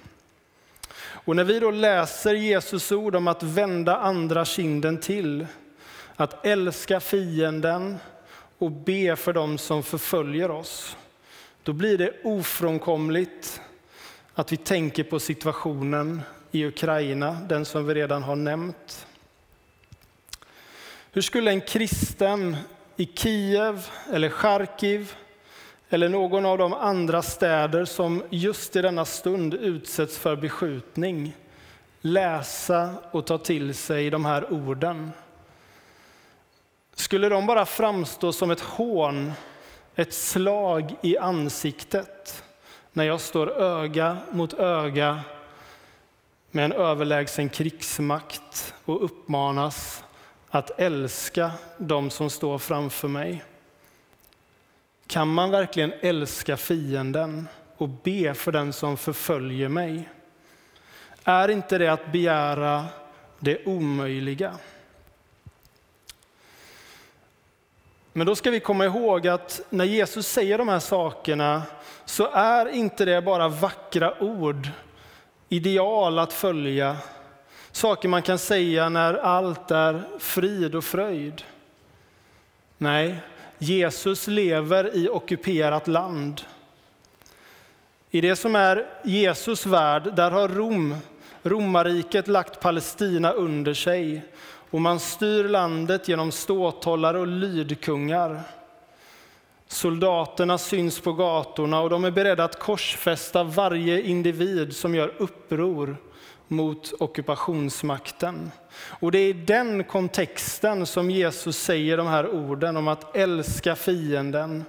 Och 0.98 1.36
när 1.36 1.44
vi 1.44 1.60
då 1.60 1.72
läser 1.72 2.34
Jesus 2.34 2.92
ord 2.92 3.16
om 3.16 3.28
att 3.28 3.44
vända 3.44 3.98
andra 3.98 4.46
kinden 4.46 4.98
till, 4.98 5.48
att 6.16 6.46
älska 6.46 7.00
fienden 7.00 7.96
och 8.58 8.72
be 8.72 9.16
för 9.16 9.34
dem 9.34 9.58
som 9.58 9.84
förföljer 9.84 10.52
oss, 10.52 10.98
då 11.64 11.74
blir 11.74 11.98
det 11.98 12.12
ofrånkomligt 12.24 13.62
att 14.34 14.52
vi 14.52 14.58
tänker 14.58 15.04
på 15.04 15.20
situationen 15.20 16.22
i 16.52 16.66
Ukraina, 16.66 17.38
den 17.50 17.66
som 17.66 17.88
vi 17.88 17.94
redan 17.94 18.24
har 18.24 18.36
nämnt. 18.36 19.08
Hur 21.16 21.22
skulle 21.22 21.52
en 21.52 21.62
kristen 21.62 22.58
i 22.96 23.06
Kiev 23.06 23.90
eller 24.12 24.30
Charkiv 24.30 25.16
eller 25.90 26.10
någon 26.10 26.46
av 26.46 26.58
de 26.58 26.74
andra 26.74 27.22
städer 27.22 27.86
som 27.86 28.24
just 28.30 28.76
i 28.76 28.82
denna 28.82 29.06
stund 29.06 29.54
utsätts 29.54 30.18
för 30.18 30.36
beskjutning 30.36 31.36
läsa 32.02 32.94
och 33.12 33.26
ta 33.26 33.38
till 33.38 33.74
sig 33.74 34.10
de 34.10 34.26
här 34.26 34.54
orden? 34.54 35.12
Skulle 36.96 37.30
de 37.30 37.46
bara 37.46 37.66
framstå 37.66 38.34
som 38.34 38.52
ett 38.52 38.62
hån, 38.62 39.32
ett 39.96 40.14
slag 40.14 40.96
i 41.02 41.18
ansiktet 41.18 42.44
när 42.94 43.04
jag 43.04 43.22
står 43.22 43.62
öga 43.62 44.18
mot 44.32 44.54
öga 44.54 45.22
med 46.52 46.66
en 46.66 46.72
överlägsen 46.72 47.50
krigsmakt 47.50 48.74
och 48.86 49.06
uppmanas 49.06 50.05
att 50.50 50.80
älska 50.80 51.52
de 51.78 52.10
som 52.10 52.30
står 52.30 52.58
framför 52.58 53.08
mig? 53.08 53.44
Kan 55.08 55.28
man 55.28 55.52
verkligen 55.52 55.94
älska 56.02 56.58
fienden 56.58 57.48
och 57.78 57.90
be 57.90 58.34
för 58.34 58.52
den 58.52 58.74
som 58.74 58.98
förföljer 58.98 59.70
mig? 59.70 60.10
Är 61.24 61.50
inte 61.50 61.78
det 61.78 61.88
att 61.88 62.12
begära 62.12 62.86
det 63.40 63.66
omöjliga? 63.66 64.58
Men 68.14 68.28
då 68.28 68.36
ska 68.36 68.52
vi 68.52 68.60
komma 68.60 68.86
ihåg 68.86 69.28
att 69.28 69.62
när 69.70 69.86
Jesus 69.86 70.28
säger 70.28 70.58
de 70.58 70.68
här 70.68 70.80
sakerna 70.80 71.64
så 72.06 72.32
är 72.32 72.66
inte 72.66 73.06
det 73.06 73.22
bara 73.22 73.48
vackra 73.48 74.24
ord, 74.24 74.70
ideal 75.50 76.20
att 76.20 76.34
följa, 76.34 76.98
saker 77.76 78.10
man 78.10 78.22
kan 78.22 78.40
säga 78.40 78.90
när 78.90 79.14
allt 79.14 79.72
är 79.72 80.04
frid 80.20 80.76
och 80.76 80.84
fröjd. 80.84 81.44
Nej, 82.78 83.16
Jesus 83.58 84.28
lever 84.28 84.96
i 84.96 85.10
ockuperat 85.10 85.88
land. 85.88 86.42
I 88.10 88.22
det 88.22 88.36
som 88.36 88.56
är 88.56 88.86
Jesus 89.04 89.66
värld, 89.66 90.16
där 90.16 90.32
har 90.32 90.48
Rom, 90.48 90.96
romarriket 91.44 92.28
lagt 92.28 92.60
Palestina 92.60 93.32
under 93.32 93.74
sig 93.74 94.26
och 94.70 94.82
man 94.82 95.00
styr 95.00 95.44
landet 95.44 96.08
genom 96.08 96.32
ståthållare 96.32 97.20
och 97.20 97.28
lydkungar. 97.28 98.42
Soldaterna 99.68 100.58
syns 100.58 101.00
på 101.00 101.14
gatorna 101.14 101.82
och 101.82 101.90
de 101.90 102.06
är 102.06 102.12
beredda 102.12 102.44
att 102.44 102.60
korsfästa 102.60 103.44
varje 103.44 104.02
individ 104.02 104.76
som 104.76 104.96
gör 104.96 105.14
uppror 105.18 105.98
mot 106.48 106.94
ockupationsmakten. 107.00 108.52
Och 109.00 109.12
det 109.12 109.20
är 109.20 109.30
i 109.30 109.34
den 109.34 109.84
kontexten 109.84 110.86
som 110.86 111.12
Jesus 111.12 111.58
säger 111.58 111.98
de 111.98 112.08
här 112.08 112.30
orden 112.30 112.78
om 112.78 112.88
att 112.88 113.16
älska 113.16 113.76
fienden 113.76 114.64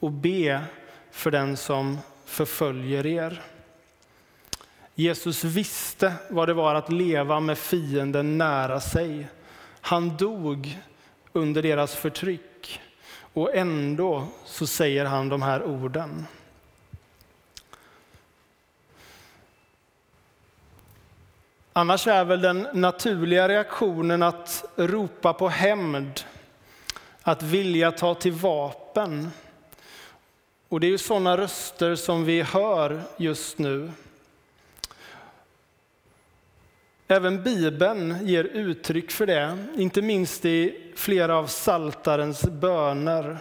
och 0.00 0.10
be 0.10 0.64
för 1.10 1.30
den 1.30 1.56
som 1.56 1.98
förföljer 2.24 3.06
er. 3.06 3.42
Jesus 4.94 5.44
visste 5.44 6.12
vad 6.30 6.48
det 6.48 6.54
var 6.54 6.74
att 6.74 6.92
leva 6.92 7.40
med 7.40 7.58
fienden 7.58 8.38
nära 8.38 8.80
sig. 8.80 9.26
Han 9.80 10.16
dog 10.16 10.78
under 11.32 11.62
deras 11.62 11.94
förtryck 11.94 12.80
och 13.34 13.54
ändå 13.54 14.26
så 14.44 14.66
säger 14.66 15.04
han 15.04 15.28
de 15.28 15.42
här 15.42 15.62
orden. 15.62 16.26
Annars 21.76 22.06
är 22.06 22.24
väl 22.24 22.40
den 22.40 22.68
naturliga 22.72 23.48
reaktionen 23.48 24.22
att 24.22 24.64
ropa 24.76 25.32
på 25.32 25.48
hämnd, 25.48 26.20
att 27.22 27.42
vilja 27.42 27.92
ta 27.92 28.14
till 28.14 28.32
vapen. 28.32 29.30
Och 30.68 30.80
det 30.80 30.86
är 30.86 30.90
ju 30.90 30.98
sådana 30.98 31.36
röster 31.36 31.94
som 31.94 32.24
vi 32.24 32.42
hör 32.42 33.02
just 33.16 33.58
nu. 33.58 33.92
Även 37.08 37.42
Bibeln 37.42 38.26
ger 38.26 38.44
uttryck 38.44 39.10
för 39.10 39.26
det, 39.26 39.58
inte 39.76 40.02
minst 40.02 40.44
i 40.44 40.92
flera 40.96 41.36
av 41.36 41.46
saltarens 41.46 42.42
böner. 42.42 43.38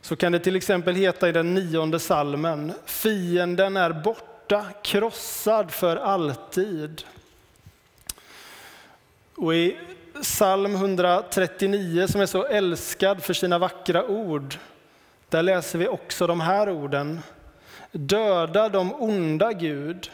Så 0.00 0.16
kan 0.16 0.32
det 0.32 0.38
till 0.38 0.56
exempel 0.56 0.94
heta 0.94 1.28
i 1.28 1.32
den 1.32 1.54
nionde 1.54 1.98
salmen, 1.98 2.72
fienden 2.86 3.76
är 3.76 3.92
borta, 3.92 4.37
krossad 4.82 5.70
för 5.70 5.96
alltid. 5.96 7.02
Och 9.34 9.54
i 9.54 9.76
psalm 10.22 10.74
139 10.74 12.06
som 12.06 12.20
är 12.20 12.26
så 12.26 12.44
älskad 12.44 13.22
för 13.22 13.34
sina 13.34 13.58
vackra 13.58 14.06
ord, 14.06 14.54
där 15.28 15.42
läser 15.42 15.78
vi 15.78 15.88
också 15.88 16.26
de 16.26 16.40
här 16.40 16.70
orden. 16.70 17.20
Döda 17.92 18.68
de 18.68 18.94
onda, 18.94 19.52
Gud, 19.52 20.10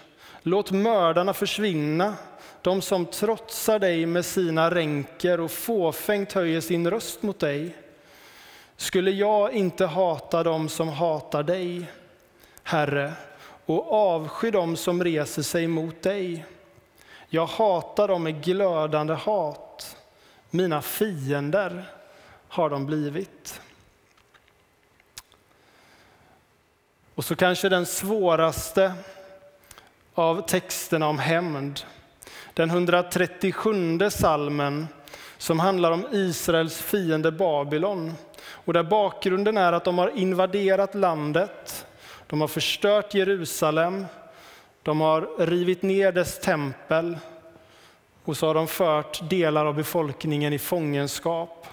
Låt 0.47 0.71
mördarna 0.71 1.35
försvinna, 1.35 2.15
de 2.63 2.83
som 2.83 3.07
trotsar 3.07 3.79
dig 3.79 4.07
med 4.07 4.25
sina 4.25 4.71
ränker 4.71 5.41
och 5.41 5.51
fåfängt 5.51 6.33
höjer 6.33 6.61
sin 6.61 6.91
röst 6.91 7.23
mot 7.23 7.39
dig. 7.39 7.77
Skulle 8.77 9.11
jag 9.11 9.53
inte 9.53 9.87
hata 9.87 10.43
dem 10.43 10.69
som 10.69 10.89
hatar 10.89 11.43
dig, 11.43 11.85
Herre, 12.63 13.13
och 13.67 13.93
avsky 13.93 14.51
dem 14.51 14.77
som 14.77 15.05
reser 15.05 15.43
sig 15.43 15.67
mot 15.67 16.03
dig? 16.03 16.45
Jag 17.29 17.47
hatar 17.47 18.09
dem 18.09 18.23
med 18.23 18.45
glödande 18.45 19.15
hat. 19.15 19.97
Mina 20.51 20.83
fiender 20.83 21.85
har 22.49 22.71
de 22.71 22.87
blivit. 22.87 23.61
Och 27.15 27.25
så 27.25 27.37
kanske 27.37 27.69
den 27.69 27.87
svåraste 27.87 28.95
av 30.15 30.47
texterna 30.47 31.09
om 31.09 31.19
hämnd. 31.19 31.81
Den 32.55 32.71
137 32.71 33.99
salmen 34.11 34.89
som 35.39 35.61
handlar 35.61 35.91
om 35.91 36.07
Israels 36.13 36.83
fiende 36.83 37.33
Babylon. 37.33 38.15
Och 38.47 38.73
där 38.73 38.83
bakgrunden 38.83 39.57
är 39.57 39.73
att 39.73 39.85
de 39.85 39.99
har 39.99 40.19
invaderat 40.19 40.95
landet, 40.95 41.87
de 42.35 42.41
har 42.41 42.49
förstört 42.49 43.15
Jerusalem, 43.15 44.07
de 44.83 45.01
har 45.01 45.47
rivit 45.47 45.83
ner 45.83 46.13
dess 46.13 46.39
tempel 46.39 47.19
och 48.25 48.37
så 48.37 48.47
har 48.47 48.55
de 48.55 48.67
fört 48.67 49.31
delar 49.31 49.67
av 49.67 49.75
befolkningen 49.75 50.53
i 50.53 50.59
fångenskap. 50.59 51.67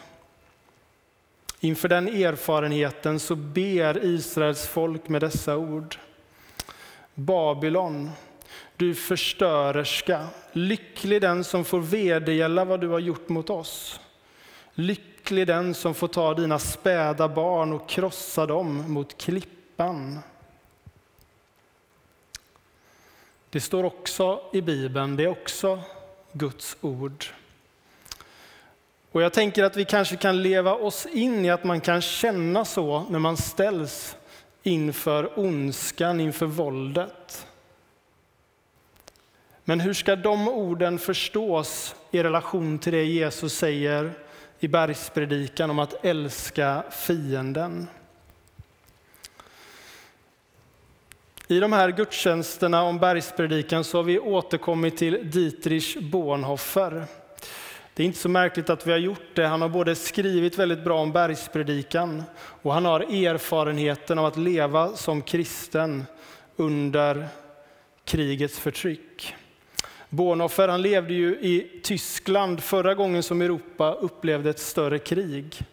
Inför 1.59 1.87
den 1.89 2.07
erfarenheten 2.07 3.19
så 3.19 3.35
ber 3.35 4.05
Israels 4.05 4.67
folk 4.67 5.09
med 5.09 5.21
dessa 5.21 5.57
ord. 5.57 5.95
Babylon, 7.15 8.09
du 8.75 8.95
förstörerska, 8.95 10.27
lycklig 10.51 11.21
den 11.21 11.43
som 11.43 11.65
får 11.65 11.79
vedergälla 11.79 12.65
vad 12.65 12.81
du 12.81 12.87
har 12.87 12.99
gjort 12.99 13.29
mot 13.29 13.49
oss. 13.49 13.99
Lycklig 14.73 15.47
den 15.47 15.73
som 15.73 15.93
får 15.93 16.07
ta 16.07 16.33
dina 16.33 16.59
späda 16.59 17.27
barn 17.27 17.73
och 17.73 17.89
krossa 17.89 18.45
dem 18.45 18.91
mot 18.91 19.17
klippan. 19.17 20.19
Det 23.51 23.61
står 23.61 23.83
också 23.83 24.41
i 24.53 24.61
Bibeln, 24.61 25.15
det 25.15 25.23
är 25.23 25.27
också 25.27 25.79
Guds 26.31 26.77
ord. 26.81 27.25
Och 29.11 29.21
jag 29.21 29.33
tänker 29.33 29.63
att 29.63 29.77
vi 29.77 29.85
kanske 29.85 30.15
kan 30.15 30.43
leva 30.43 30.73
oss 30.75 31.05
in 31.05 31.45
i 31.45 31.49
att 31.49 31.63
man 31.63 31.81
kan 31.81 32.01
känna 32.01 32.65
så 32.65 33.05
när 33.09 33.19
man 33.19 33.37
ställs 33.37 34.15
inför 34.63 35.39
ondskan, 35.39 36.19
inför 36.19 36.45
våldet. 36.45 37.47
Men 39.63 39.79
hur 39.79 39.93
ska 39.93 40.15
de 40.15 40.47
orden 40.47 40.99
förstås 40.99 41.95
i 42.11 42.23
relation 42.23 42.79
till 42.79 42.93
det 42.93 43.03
Jesus 43.03 43.53
säger 43.53 44.13
i 44.59 44.67
bergspredikan 44.67 45.69
om 45.69 45.79
att 45.79 46.05
älska 46.05 46.83
fienden? 46.91 47.87
I 51.51 51.59
de 51.59 51.73
här 51.73 51.91
gudstjänsterna 51.91 52.83
om 52.83 52.99
bergspredikan 52.99 53.83
så 53.83 53.97
har 53.97 54.03
vi 54.03 54.19
återkommit 54.19 54.97
till 54.97 55.31
Dietrich 55.31 55.97
Bonhoeffer. 55.97 57.05
Det 57.93 58.03
är 58.03 58.07
inte 58.07 58.19
så 58.19 58.29
märkligt 58.29 58.69
att 58.69 58.87
vi 58.87 58.91
har 58.91 58.99
gjort 58.99 59.35
det. 59.35 59.47
Han 59.47 59.61
har 59.61 59.69
både 59.69 59.95
skrivit 59.95 60.59
väldigt 60.59 60.83
bra 60.83 60.99
om 60.99 61.11
bergspredikan 61.11 62.23
och 62.61 62.73
han 62.73 62.85
har 62.85 62.99
erfarenheten 62.99 64.19
av 64.19 64.25
att 64.25 64.37
leva 64.37 64.95
som 64.95 65.21
kristen 65.21 66.05
under 66.55 67.27
krigets 68.05 68.59
förtryck. 68.59 69.35
Bonhoeffer 70.09 70.67
han 70.67 70.81
levde 70.81 71.13
ju 71.13 71.29
i 71.31 71.81
Tyskland 71.83 72.63
förra 72.63 72.93
gången 72.93 73.23
som 73.23 73.41
Europa 73.41 73.93
upplevde 73.93 74.49
ett 74.49 74.59
större 74.59 74.99
krig. 74.99 75.65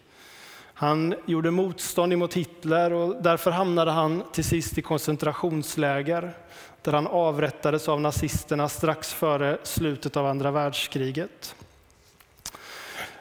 Han 0.79 1.15
gjorde 1.25 1.51
motstånd 1.51 2.17
mot 2.17 2.33
Hitler 2.33 2.93
och 2.93 3.23
därför 3.23 3.51
hamnade 3.51 3.91
han 3.91 4.23
till 4.31 4.43
sist 4.43 4.77
i 4.77 4.81
koncentrationsläger 4.81 6.33
där 6.81 6.91
han 6.91 7.07
avrättades 7.07 7.89
av 7.89 8.01
nazisterna 8.01 8.69
strax 8.69 9.13
före 9.13 9.57
slutet 9.63 10.17
av 10.17 10.25
andra 10.25 10.51
världskriget. 10.51 11.55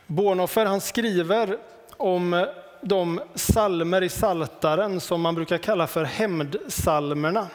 Bornhofer 0.06 0.66
han 0.66 0.80
skriver 0.80 1.58
om 1.96 2.46
de 2.80 3.20
salmer 3.34 4.02
i 4.02 4.08
Saltaren 4.08 5.00
som 5.00 5.20
man 5.20 5.34
brukar 5.34 5.58
kalla 5.58 5.86
för 5.86 6.04
hämndsalmerna. 6.04 7.46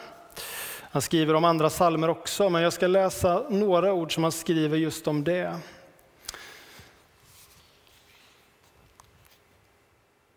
Han 0.80 1.02
skriver 1.02 1.34
om 1.34 1.44
andra 1.44 1.70
salmer 1.70 2.10
också, 2.10 2.50
men 2.50 2.62
jag 2.62 2.72
ska 2.72 2.86
läsa 2.86 3.42
några 3.50 3.92
ord 3.92 4.14
som 4.14 4.22
han 4.22 4.32
skriver 4.32 4.76
just 4.76 5.08
om 5.08 5.24
det. 5.24 5.58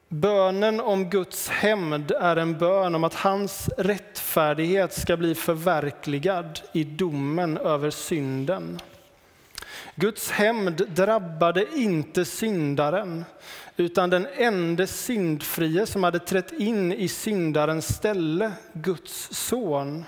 Bönen 0.10 0.80
om 0.80 1.10
Guds 1.10 1.50
hämnd 1.50 2.12
är 2.12 2.36
en 2.36 2.58
bön 2.58 2.96
om 2.96 3.04
att 3.04 3.14
hans 3.14 3.70
rättfärdighet 3.78 4.94
ska 4.94 5.18
bli 5.18 5.36
förverkligad 5.36 6.60
i 6.74 6.84
domen 6.84 7.58
över 7.58 7.90
synden. 7.90 8.80
Guds 9.96 10.32
hämnd 10.32 10.88
drabbade 10.90 11.66
inte 11.76 12.26
syndaren, 12.26 13.26
utan 13.78 14.10
den 14.10 14.28
enda 14.38 14.88
syndfrie 14.88 15.86
som 15.86 16.04
hade 16.04 16.20
trätt 16.20 16.52
in 16.52 16.94
i 16.94 17.08
syndarens 17.08 17.96
ställe, 17.96 18.52
Guds 18.74 19.28
son. 19.32 20.06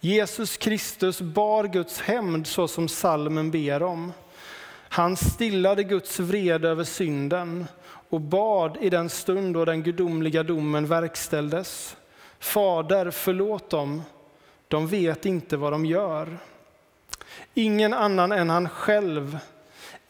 Jesus 0.00 0.56
Kristus 0.56 1.20
bar 1.20 1.64
Guds 1.64 2.00
hämnd 2.00 2.46
så 2.46 2.68
som 2.68 2.88
salmen 2.88 3.50
ber 3.50 3.82
om. 3.82 4.12
Han 4.88 5.16
stillade 5.16 5.84
Guds 5.84 6.18
vrede 6.18 6.68
över 6.68 6.84
synden 6.84 7.66
och 8.08 8.20
bad 8.20 8.78
i 8.80 8.90
den 8.90 9.08
stund 9.08 9.54
då 9.54 9.64
den 9.64 9.82
gudomliga 9.82 10.42
domen 10.42 10.86
verkställdes. 10.86 11.96
Fader, 12.38 13.10
förlåt 13.10 13.70
dem, 13.70 14.02
de 14.68 14.86
vet 14.86 15.26
inte 15.26 15.56
vad 15.56 15.72
de 15.72 15.86
gör. 15.86 16.38
Ingen 17.54 17.94
annan 17.94 18.32
än 18.32 18.50
han 18.50 18.68
själv, 18.68 19.38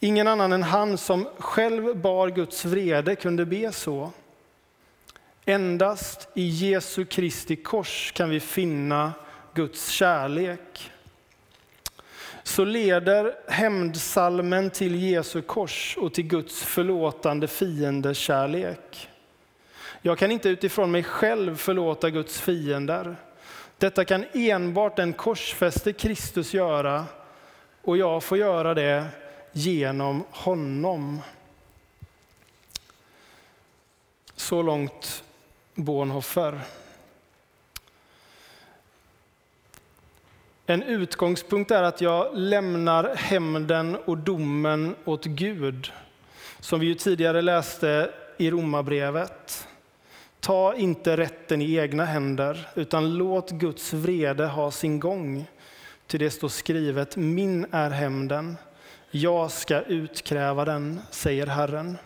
ingen 0.01 0.29
annan 0.29 0.53
än 0.53 0.63
han 0.63 0.99
som 0.99 1.29
själv 1.39 1.97
bar 1.97 2.29
Guds 2.29 2.65
vrede 2.65 3.15
kunde 3.15 3.47
be 3.47 3.73
så. 3.73 4.11
Endast 5.45 6.29
i 6.35 6.47
Jesu 6.47 7.05
Kristi 7.05 7.57
kors 7.57 8.13
kan 8.13 8.31
vi 8.31 8.41
finna 8.41 9.13
Guds 9.55 9.89
kärlek. 9.89 10.91
Så 12.47 12.65
leder 12.65 13.35
hämndsalmen 13.49 14.71
till 14.71 15.03
Jesu 15.03 15.43
kors 15.43 15.97
och 16.01 16.15
till 16.15 16.25
Guds 16.25 16.63
förlåtande 16.63 17.49
fiendekärlek. 17.49 19.09
Jag 20.03 20.19
kan 20.19 20.31
inte 20.31 20.49
utifrån 20.49 20.91
mig 20.91 21.03
själv 21.03 21.57
förlåta 21.57 22.11
Guds 22.11 22.41
fiender. 22.41 23.17
Detta 23.79 24.05
kan 24.05 24.25
enbart 24.33 24.97
den 24.97 25.13
korsfäste 25.13 25.93
Kristus 25.93 26.55
göra 26.55 27.05
och 27.83 27.97
jag 27.97 28.23
får 28.23 28.39
göra 28.39 28.75
det 28.75 29.07
genom 29.53 30.25
honom. 30.31 31.21
Så 34.37 34.63
långt 34.63 35.25
Bonhoeffer. 35.75 36.61
En 40.69 40.83
utgångspunkt 40.83 41.71
är 41.71 41.83
att 41.83 42.01
jag 42.01 42.31
lämnar 42.35 43.15
hämnden 43.15 43.97
och 44.05 44.19
domen 44.19 44.95
åt 45.05 45.25
Gud, 45.25 45.93
som 46.61 46.81
vi 46.81 46.87
ju 46.87 46.95
tidigare 46.95 47.43
läste 47.43 48.11
i 48.37 48.51
Romarbrevet. 48.51 49.69
Ta 50.41 50.75
inte 50.75 51.17
rätten 51.17 51.63
i 51.63 51.75
egna 51.75 52.05
händer, 52.05 52.69
utan 52.75 53.15
låt 53.15 53.51
Guds 53.51 53.93
vrede 53.93 54.47
ha 54.47 54.71
sin 54.71 55.01
gång. 55.01 55.47
Till 56.07 56.21
det 56.21 56.31
står 56.31 56.49
skrivet, 56.49 57.17
min 57.17 57.67
är 57.71 57.91
hämnden, 57.91 58.57
jag 59.11 59.51
ska 59.51 59.81
utkräva 59.81 60.65
den, 60.65 61.01
säger 61.11 61.47
Herren. 61.47 61.99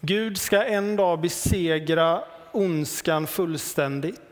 Gud 0.00 0.38
ska 0.38 0.64
en 0.64 0.96
dag 0.96 1.20
besegra 1.20 2.24
ondskan 2.52 3.26
fullständigt. 3.26 4.23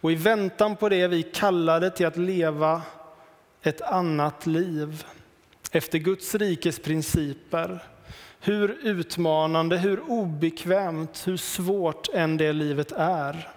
Och 0.00 0.12
i 0.12 0.14
väntan 0.14 0.76
på 0.76 0.88
det 0.88 1.00
är 1.00 1.08
vi 1.08 1.22
kallade 1.22 1.90
till 1.90 2.06
att 2.06 2.16
leva 2.16 2.82
ett 3.62 3.80
annat 3.80 4.46
liv 4.46 5.04
efter 5.72 5.98
Guds 5.98 6.34
rikes 6.34 6.78
principer. 6.78 7.84
Hur 8.40 8.78
utmanande, 8.82 9.78
hur 9.78 10.00
obekvämt, 10.10 11.22
hur 11.26 11.36
svårt 11.36 12.08
än 12.14 12.36
det 12.36 12.52
livet 12.52 12.92
är. 12.96 13.48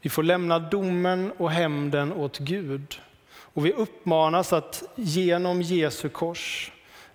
Vi 0.00 0.10
får 0.10 0.22
lämna 0.22 0.58
domen 0.58 1.32
och 1.36 1.50
hämnden 1.50 2.12
åt 2.12 2.38
Gud. 2.38 3.00
Och 3.30 3.66
vi 3.66 3.72
uppmanas 3.72 4.52
att 4.52 4.82
genom 4.94 5.62
Jesu 5.62 6.08
kors 6.08 6.72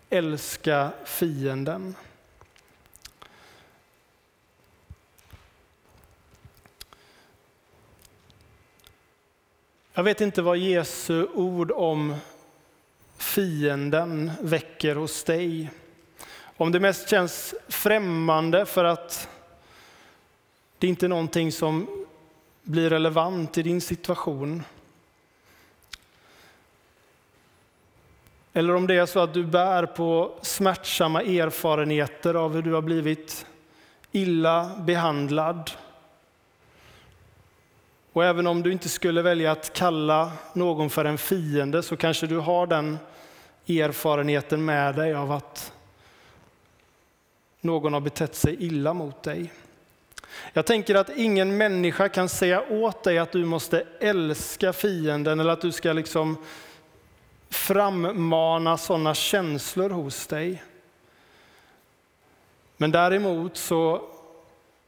älska 0.10 0.89
fienden. 1.06 1.95
Jag 9.95 10.03
vet 10.03 10.21
inte 10.21 10.41
vad 10.41 10.58
Jesu 10.58 11.27
ord 11.34 11.71
om 11.71 12.15
fienden 13.17 14.32
väcker 14.41 14.95
hos 14.95 15.23
dig. 15.23 15.69
Om 16.58 16.71
det 16.71 16.79
mest 16.79 17.10
känns 17.10 17.56
främmande 17.69 18.65
för 18.65 18.84
att 18.84 19.29
det 20.77 20.88
inte 20.88 21.06
är 21.06 21.08
någonting 21.08 21.51
som 21.51 22.06
blir 22.63 22.89
relevant 22.89 23.58
i 23.58 23.63
din 23.63 23.82
situation. 23.82 24.63
Eller 28.53 28.75
om 28.75 28.88
det 28.88 28.95
är 28.95 29.06
så 29.06 29.19
att 29.19 29.34
du 29.34 29.43
bär 29.43 29.86
på 29.86 30.32
smärtsamma 30.41 31.21
erfarenheter 31.21 32.34
av 32.34 32.53
hur 32.53 32.62
du 32.62 32.73
har 32.73 32.82
blivit 32.82 33.45
illa 34.12 34.71
behandlad 34.79 35.71
och 38.13 38.26
även 38.26 38.47
om 38.47 38.63
du 38.63 38.71
inte 38.71 38.89
skulle 38.89 39.21
välja 39.21 39.52
att 39.52 39.73
kalla 39.73 40.32
någon 40.54 40.89
för 40.89 41.06
en 41.06 41.17
fiende 41.17 41.84
så 41.84 41.97
kanske 41.97 42.28
du 42.28 42.38
har 42.38 42.67
den 42.67 42.97
erfarenheten 43.67 44.65
med 44.65 44.95
dig 44.95 45.13
av 45.13 45.32
att 45.32 45.73
någon 47.62 47.93
har 47.93 48.02
betett 48.02 48.36
sig 48.36 48.56
illa 48.60 48.93
mot 48.93 49.23
dig. 49.23 49.54
Jag 50.54 50.65
tänker 50.65 50.95
att 50.95 51.10
ingen 51.10 51.58
människa 51.58 52.10
kan 52.10 52.30
säga 52.30 52.63
åt 52.69 53.04
dig 53.04 53.17
att 53.17 53.32
du 53.32 53.45
måste 53.45 53.84
älska 53.99 54.73
fienden 54.73 55.39
eller 55.39 55.54
att 55.54 55.62
du 55.62 55.71
ska 55.71 55.93
liksom 55.93 56.38
frammana 57.49 58.78
sådana 58.78 59.13
känslor 59.13 59.89
hos 59.89 60.28
dig. 60.28 60.63
Men 62.78 62.91
däremot 62.91 63.58
så 63.58 64.02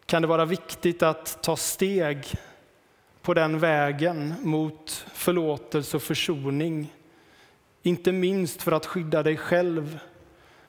kan 0.06 0.22
det 0.22 0.28
vara 0.28 0.46
viktigt 0.46 1.04
att 1.04 1.44
ta 1.44 1.56
steg 1.56 2.38
på 3.26 3.34
den 3.34 3.60
vägen 3.60 4.34
mot 4.42 5.06
förlåtelse 5.14 5.98
och 5.98 6.04
försoning. 6.04 6.94
Inte 7.82 8.12
minst 8.12 8.62
för 8.62 8.72
att 8.72 8.86
skydda 8.86 9.24
dig 9.24 9.38
själv 9.38 10.00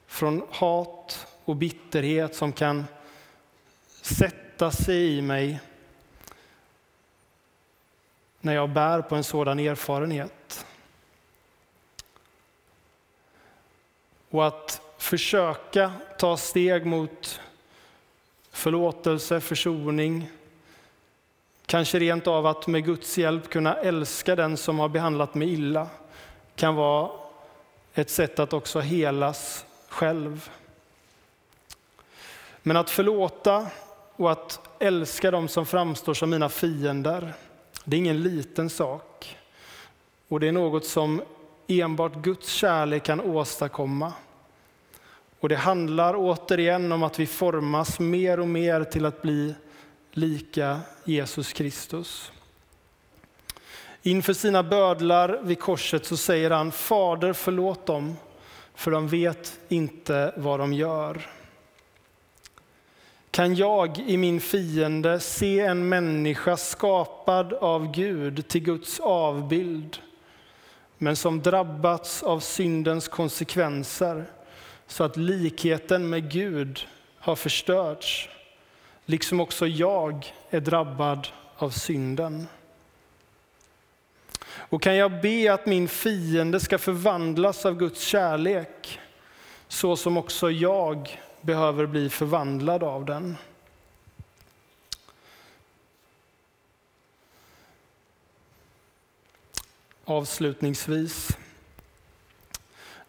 från 0.06 0.42
hat 0.50 1.26
och 1.44 1.56
bitterhet 1.56 2.34
som 2.34 2.52
kan 2.52 2.84
sätta 4.02 4.70
sig 4.70 5.18
i 5.18 5.22
mig 5.22 5.60
när 8.40 8.54
jag 8.54 8.70
bär 8.70 9.02
på 9.02 9.14
en 9.14 9.24
sådan 9.24 9.58
erfarenhet. 9.58 10.66
Och 14.30 14.46
att 14.46 14.80
försöka 14.98 15.92
ta 16.18 16.36
steg 16.36 16.86
mot 16.86 17.40
förlåtelse, 18.50 19.40
försoning, 19.40 20.30
kanske 21.66 21.98
rent 21.98 22.26
av 22.26 22.46
att 22.46 22.66
med 22.66 22.84
Guds 22.84 23.18
hjälp 23.18 23.50
kunna 23.50 23.74
älska 23.74 24.36
den 24.36 24.56
som 24.56 24.78
har 24.78 24.88
behandlat 24.88 25.34
mig 25.34 25.52
illa, 25.52 25.88
kan 26.56 26.74
vara 26.74 27.10
ett 27.94 28.10
sätt 28.10 28.38
att 28.38 28.52
också 28.52 28.80
helas 28.80 29.64
själv. 29.88 30.50
Men 32.62 32.76
att 32.76 32.90
förlåta 32.90 33.66
och 34.16 34.32
att 34.32 34.60
älska 34.78 35.30
dem 35.30 35.48
som 35.48 35.66
framstår 35.66 36.14
som 36.14 36.30
mina 36.30 36.48
fiender, 36.48 37.32
det 37.84 37.96
är 37.96 37.98
ingen 37.98 38.22
liten 38.22 38.70
sak. 38.70 39.36
Och 40.28 40.40
det 40.40 40.48
är 40.48 40.52
något 40.52 40.84
som 40.84 41.22
enbart 41.66 42.14
Guds 42.14 42.48
kärlek 42.48 43.02
kan 43.02 43.20
åstadkomma. 43.20 44.12
Och 45.40 45.48
det 45.48 45.56
handlar 45.56 46.14
återigen 46.16 46.92
om 46.92 47.02
att 47.02 47.18
vi 47.18 47.26
formas 47.26 48.00
mer 48.00 48.40
och 48.40 48.48
mer 48.48 48.84
till 48.84 49.06
att 49.06 49.22
bli 49.22 49.54
lika 50.16 50.80
Jesus 51.04 51.52
Kristus. 51.52 52.32
Inför 54.02 54.32
sina 54.32 54.62
bödlar 54.62 55.40
vid 55.42 55.60
korset 55.60 56.06
så 56.06 56.16
säger 56.16 56.50
han 56.50 56.72
Fader 56.72 57.32
förlåt 57.32 57.86
dem, 57.86 58.16
för 58.74 58.90
de 58.90 59.08
vet 59.08 59.60
inte 59.68 60.34
vad 60.36 60.60
de 60.60 60.72
gör. 60.72 61.30
Kan 63.30 63.54
jag 63.54 63.98
i 63.98 64.16
min 64.16 64.40
fiende 64.40 65.20
se 65.20 65.60
en 65.60 65.88
människa 65.88 66.56
skapad 66.56 67.52
av 67.52 67.92
Gud 67.92 68.48
till 68.48 68.62
Guds 68.62 69.00
avbild, 69.00 69.98
men 70.98 71.16
som 71.16 71.42
drabbats 71.42 72.22
av 72.22 72.40
syndens 72.40 73.08
konsekvenser 73.08 74.24
så 74.86 75.04
att 75.04 75.16
likheten 75.16 76.08
med 76.08 76.30
Gud 76.30 76.86
har 77.18 77.36
förstörts, 77.36 78.28
liksom 79.06 79.40
också 79.40 79.66
jag 79.66 80.34
är 80.50 80.60
drabbad 80.60 81.28
av 81.56 81.70
synden. 81.70 82.46
Och 84.48 84.82
kan 84.82 84.96
jag 84.96 85.20
be 85.20 85.54
att 85.54 85.66
min 85.66 85.88
fiende 85.88 86.60
ska 86.60 86.78
förvandlas 86.78 87.66
av 87.66 87.76
Guds 87.78 88.06
kärlek, 88.06 89.00
så 89.68 89.96
som 89.96 90.16
också 90.16 90.50
jag 90.50 91.20
behöver 91.40 91.86
bli 91.86 92.10
förvandlad 92.10 92.82
av 92.82 93.04
den. 93.04 93.36
Avslutningsvis. 100.04 101.36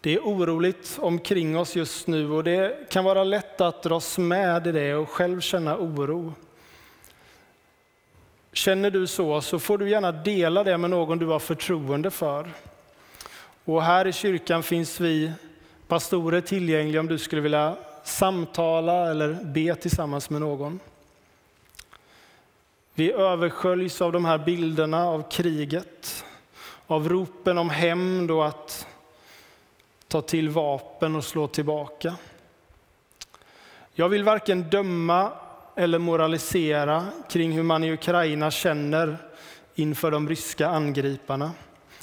Det 0.01 0.15
är 0.15 0.19
oroligt 0.19 0.97
omkring 1.01 1.57
oss 1.57 1.75
just 1.75 2.07
nu 2.07 2.31
och 2.31 2.43
det 2.43 2.89
kan 2.89 3.05
vara 3.05 3.23
lätt 3.23 3.61
att 3.61 3.83
dras 3.83 4.17
med 4.17 4.67
i 4.67 4.71
det 4.71 4.95
och 4.95 5.09
själv 5.09 5.41
känna 5.41 5.77
oro. 5.77 6.33
Känner 8.53 8.91
du 8.91 9.07
så, 9.07 9.41
så 9.41 9.59
får 9.59 9.77
du 9.77 9.89
gärna 9.89 10.11
dela 10.11 10.63
det 10.63 10.77
med 10.77 10.89
någon 10.89 11.17
du 11.17 11.25
har 11.25 11.39
förtroende 11.39 12.11
för. 12.11 12.51
Och 13.65 13.83
här 13.83 14.07
i 14.07 14.13
kyrkan 14.13 14.63
finns 14.63 14.99
vi 14.99 15.31
pastorer 15.87 16.41
tillgängliga 16.41 16.99
om 16.99 17.07
du 17.07 17.17
skulle 17.17 17.41
vilja 17.41 17.75
samtala 18.03 19.11
eller 19.11 19.33
be 19.33 19.75
tillsammans 19.75 20.29
med 20.29 20.41
någon. 20.41 20.79
Vi 22.93 23.11
översköljs 23.11 24.01
av 24.01 24.11
de 24.11 24.25
här 24.25 24.37
bilderna 24.37 25.05
av 25.07 25.29
kriget, 25.31 26.25
av 26.87 27.09
ropen 27.09 27.57
om 27.57 27.69
hämnd 27.69 28.31
och 28.31 28.47
att 28.47 28.87
ta 30.07 30.21
till 30.21 30.49
vapen 30.49 31.15
och 31.15 31.23
slå 31.23 31.47
tillbaka. 31.47 32.15
Jag 33.93 34.09
vill 34.09 34.23
varken 34.23 34.69
döma 34.69 35.31
eller 35.75 35.99
moralisera 35.99 37.07
kring 37.29 37.51
hur 37.51 37.63
man 37.63 37.83
i 37.83 37.91
Ukraina 37.91 38.51
känner 38.51 39.17
inför 39.75 40.11
de 40.11 40.29
ryska 40.29 40.67
angriparna. 40.67 41.51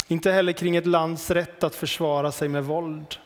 Inte 0.08 0.30
heller 0.30 0.52
kring 0.52 0.76
ett 0.76 0.86
lands 0.86 1.30
rätt 1.30 1.64
att 1.64 1.74
försvara 1.74 2.32
sig 2.32 2.48
med 2.48 2.64
våld. 2.64 3.16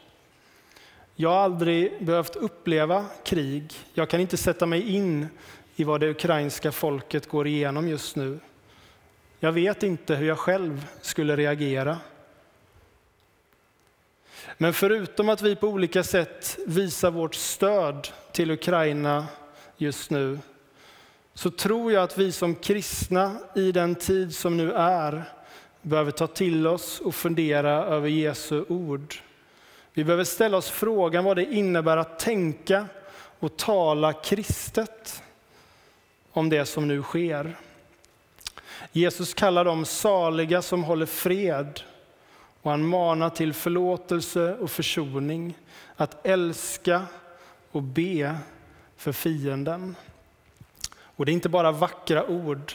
Jag 1.14 1.30
har 1.30 1.36
aldrig 1.36 2.04
behövt 2.04 2.36
uppleva 2.36 3.06
krig. 3.24 3.72
Jag 3.94 4.08
kan 4.08 4.20
inte 4.20 4.36
sätta 4.36 4.66
mig 4.66 4.94
in 4.94 5.26
i 5.76 5.84
vad 5.84 6.00
det 6.00 6.10
ukrainska 6.10 6.72
folket 6.72 7.28
går 7.28 7.46
igenom 7.46 7.88
just 7.88 8.16
nu. 8.16 8.38
Jag 9.40 9.52
vet 9.52 9.82
inte 9.82 10.14
hur 10.14 10.26
jag 10.26 10.38
själv 10.38 10.86
skulle 11.02 11.36
reagera. 11.36 11.98
Men 14.60 14.72
förutom 14.72 15.28
att 15.28 15.42
vi 15.42 15.56
på 15.56 15.68
olika 15.68 16.04
sätt 16.04 16.58
visar 16.66 17.10
vårt 17.10 17.34
stöd 17.34 18.08
till 18.32 18.50
Ukraina 18.50 19.26
just 19.76 20.10
nu, 20.10 20.38
så 21.34 21.50
tror 21.50 21.92
jag 21.92 22.02
att 22.02 22.18
vi 22.18 22.32
som 22.32 22.54
kristna 22.54 23.36
i 23.54 23.72
den 23.72 23.94
tid 23.94 24.34
som 24.34 24.56
nu 24.56 24.72
är 24.72 25.24
behöver 25.82 26.10
ta 26.10 26.26
till 26.26 26.66
oss 26.66 27.00
och 27.00 27.14
fundera 27.14 27.84
över 27.84 28.08
Jesu 28.08 28.64
ord. 28.68 29.14
Vi 29.92 30.04
behöver 30.04 30.24
ställa 30.24 30.56
oss 30.56 30.70
frågan 30.70 31.24
vad 31.24 31.36
det 31.36 31.54
innebär 31.54 31.96
att 31.96 32.18
tänka 32.18 32.86
och 33.38 33.56
tala 33.56 34.12
kristet 34.12 35.22
om 36.32 36.48
det 36.48 36.66
som 36.66 36.88
nu 36.88 37.02
sker. 37.02 37.56
Jesus 38.92 39.34
kallar 39.34 39.64
dem 39.64 39.84
saliga 39.84 40.62
som 40.62 40.84
håller 40.84 41.06
fred 41.06 41.80
och 42.68 42.72
han 42.72 42.86
manar 42.86 43.30
till 43.30 43.52
förlåtelse 43.52 44.54
och 44.54 44.70
försoning, 44.70 45.58
att 45.96 46.26
älska 46.26 47.06
och 47.70 47.82
be 47.82 48.38
för 48.96 49.12
fienden. 49.12 49.96
Och 50.98 51.26
det 51.26 51.32
är 51.32 51.34
inte 51.34 51.48
bara 51.48 51.72
vackra 51.72 52.26
ord, 52.26 52.72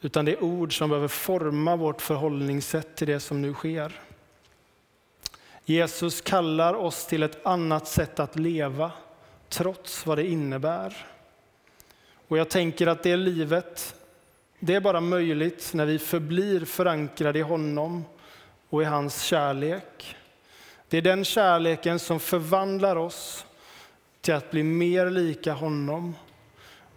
utan 0.00 0.24
det 0.24 0.32
är 0.32 0.44
ord 0.44 0.78
som 0.78 0.90
behöver 0.90 1.08
forma 1.08 1.76
vårt 1.76 2.02
förhållningssätt 2.02 2.96
till 2.96 3.06
det 3.06 3.20
som 3.20 3.42
nu 3.42 3.54
sker. 3.54 4.00
Jesus 5.64 6.20
kallar 6.20 6.74
oss 6.74 7.06
till 7.06 7.22
ett 7.22 7.46
annat 7.46 7.88
sätt 7.88 8.20
att 8.20 8.36
leva, 8.36 8.92
trots 9.48 10.06
vad 10.06 10.18
det 10.18 10.26
innebär. 10.26 11.06
Och 12.28 12.38
jag 12.38 12.48
tänker 12.48 12.86
att 12.86 13.02
det 13.02 13.16
livet, 13.16 13.94
det 14.58 14.74
är 14.74 14.80
bara 14.80 15.00
möjligt 15.00 15.70
när 15.74 15.86
vi 15.86 15.98
förblir 15.98 16.64
förankrade 16.64 17.38
i 17.38 17.42
honom 17.42 18.04
och 18.70 18.82
i 18.82 18.84
hans 18.84 19.22
kärlek. 19.22 20.16
Det 20.88 20.98
är 20.98 21.02
den 21.02 21.24
kärleken 21.24 21.98
som 21.98 22.20
förvandlar 22.20 22.96
oss 22.96 23.46
till 24.20 24.34
att 24.34 24.50
bli 24.50 24.62
mer 24.62 25.10
lika 25.10 25.52
honom. 25.52 26.14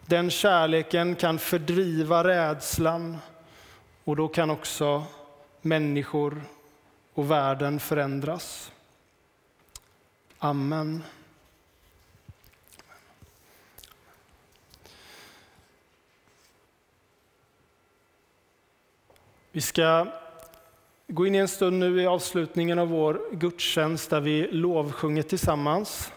Den 0.05 0.29
kärleken 0.29 1.15
kan 1.15 1.39
fördriva 1.39 2.23
rädslan 2.23 3.17
och 4.03 4.15
då 4.15 4.27
kan 4.27 4.49
också 4.49 5.03
människor 5.61 6.41
och 7.13 7.31
världen 7.31 7.79
förändras. 7.79 8.71
Amen. 10.39 11.03
Vi 19.51 19.61
ska 19.61 20.07
gå 21.07 21.27
in 21.27 21.35
i 21.35 21.37
en 21.37 21.47
stund 21.47 21.79
nu 21.79 22.01
i 22.01 22.07
avslutningen 22.07 22.79
av 22.79 22.87
vår 22.87 23.21
gudstjänst 23.31 24.09
där 24.09 24.21
vi 24.21 24.47
lovsjunger 24.51 25.23
tillsammans. 25.23 26.11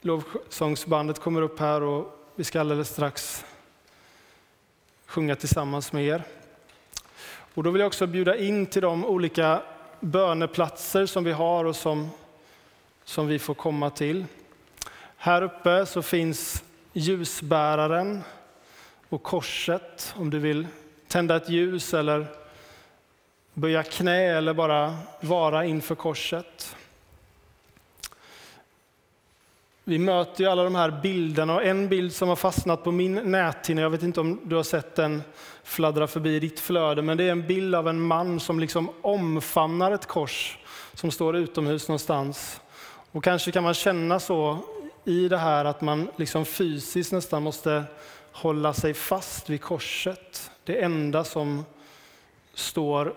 Lovsångsbandet 0.00 1.18
kommer 1.18 1.42
upp 1.42 1.60
här 1.60 1.82
och 1.82 2.18
vi 2.34 2.44
ska 2.44 2.60
alldeles 2.60 2.88
strax 2.88 3.44
sjunga 5.06 5.36
tillsammans 5.36 5.92
med 5.92 6.04
er. 6.04 6.22
Och 7.54 7.62
då 7.62 7.70
vill 7.70 7.80
jag 7.80 7.86
också 7.86 8.06
bjuda 8.06 8.36
in 8.36 8.66
till 8.66 8.82
de 8.82 9.04
olika 9.04 9.62
böneplatser 10.00 11.06
som 11.06 11.24
vi 11.24 11.32
har 11.32 11.64
och 11.64 11.76
som, 11.76 12.10
som 13.04 13.26
vi 13.26 13.38
får 13.38 13.54
komma 13.54 13.90
till. 13.90 14.24
Här 15.16 15.42
uppe 15.42 15.86
så 15.86 16.02
finns 16.02 16.64
ljusbäraren 16.92 18.22
och 19.08 19.22
korset 19.22 20.14
om 20.16 20.30
du 20.30 20.38
vill 20.38 20.66
tända 21.08 21.36
ett 21.36 21.48
ljus 21.48 21.94
eller 21.94 22.43
böja 23.54 23.82
knä 23.82 24.36
eller 24.36 24.54
bara 24.54 24.96
vara 25.20 25.64
inför 25.64 25.94
korset. 25.94 26.76
Vi 29.84 29.98
möter 29.98 30.44
ju 30.44 30.50
alla 30.50 30.64
de 30.64 30.74
här 30.74 31.00
bilderna 31.02 31.54
och 31.54 31.64
en 31.64 31.88
bild 31.88 32.12
som 32.12 32.28
har 32.28 32.36
fastnat 32.36 32.84
på 32.84 32.92
min 32.92 33.14
näthinna, 33.14 33.80
jag 33.80 33.90
vet 33.90 34.02
inte 34.02 34.20
om 34.20 34.40
du 34.44 34.56
har 34.56 34.62
sett 34.62 34.96
den 34.96 35.22
fladdra 35.64 36.06
förbi 36.06 36.40
ditt 36.40 36.60
flöde, 36.60 37.02
men 37.02 37.16
det 37.16 37.24
är 37.24 37.32
en 37.32 37.46
bild 37.46 37.74
av 37.74 37.88
en 37.88 38.00
man 38.00 38.40
som 38.40 38.60
liksom 38.60 38.90
omfamnar 39.02 39.92
ett 39.92 40.06
kors 40.06 40.58
som 40.94 41.10
står 41.10 41.36
utomhus 41.36 41.88
någonstans. 41.88 42.60
Och 43.12 43.24
kanske 43.24 43.52
kan 43.52 43.62
man 43.62 43.74
känna 43.74 44.20
så 44.20 44.58
i 45.04 45.28
det 45.28 45.38
här 45.38 45.64
att 45.64 45.80
man 45.80 46.08
liksom 46.16 46.44
fysiskt 46.44 47.12
nästan 47.12 47.42
måste 47.42 47.84
hålla 48.32 48.72
sig 48.72 48.94
fast 48.94 49.50
vid 49.50 49.62
korset. 49.62 50.50
Det 50.64 50.82
enda 50.82 51.24
som 51.24 51.64
står 52.54 53.14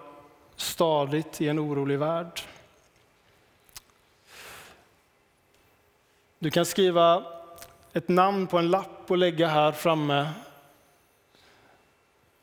stadigt 0.57 1.41
i 1.41 1.47
en 1.47 1.59
orolig 1.59 1.99
värld. 1.99 2.41
Du 6.39 6.51
kan 6.51 6.65
skriva 6.65 7.23
ett 7.93 8.07
namn 8.07 8.47
på 8.47 8.57
en 8.57 8.69
lapp 8.69 9.03
och 9.07 9.17
lägga 9.17 9.47
här 9.47 9.71
framme. 9.71 10.29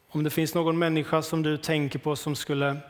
Om 0.09 0.25
det 0.25 0.31
finns 0.31 0.55
någon 0.55 0.79
människa 0.79 1.23
som 1.23 1.43
du 1.43 1.57
tänker 1.57 1.99
på 1.99 2.17
som 2.17 2.37
skulle 2.37 2.81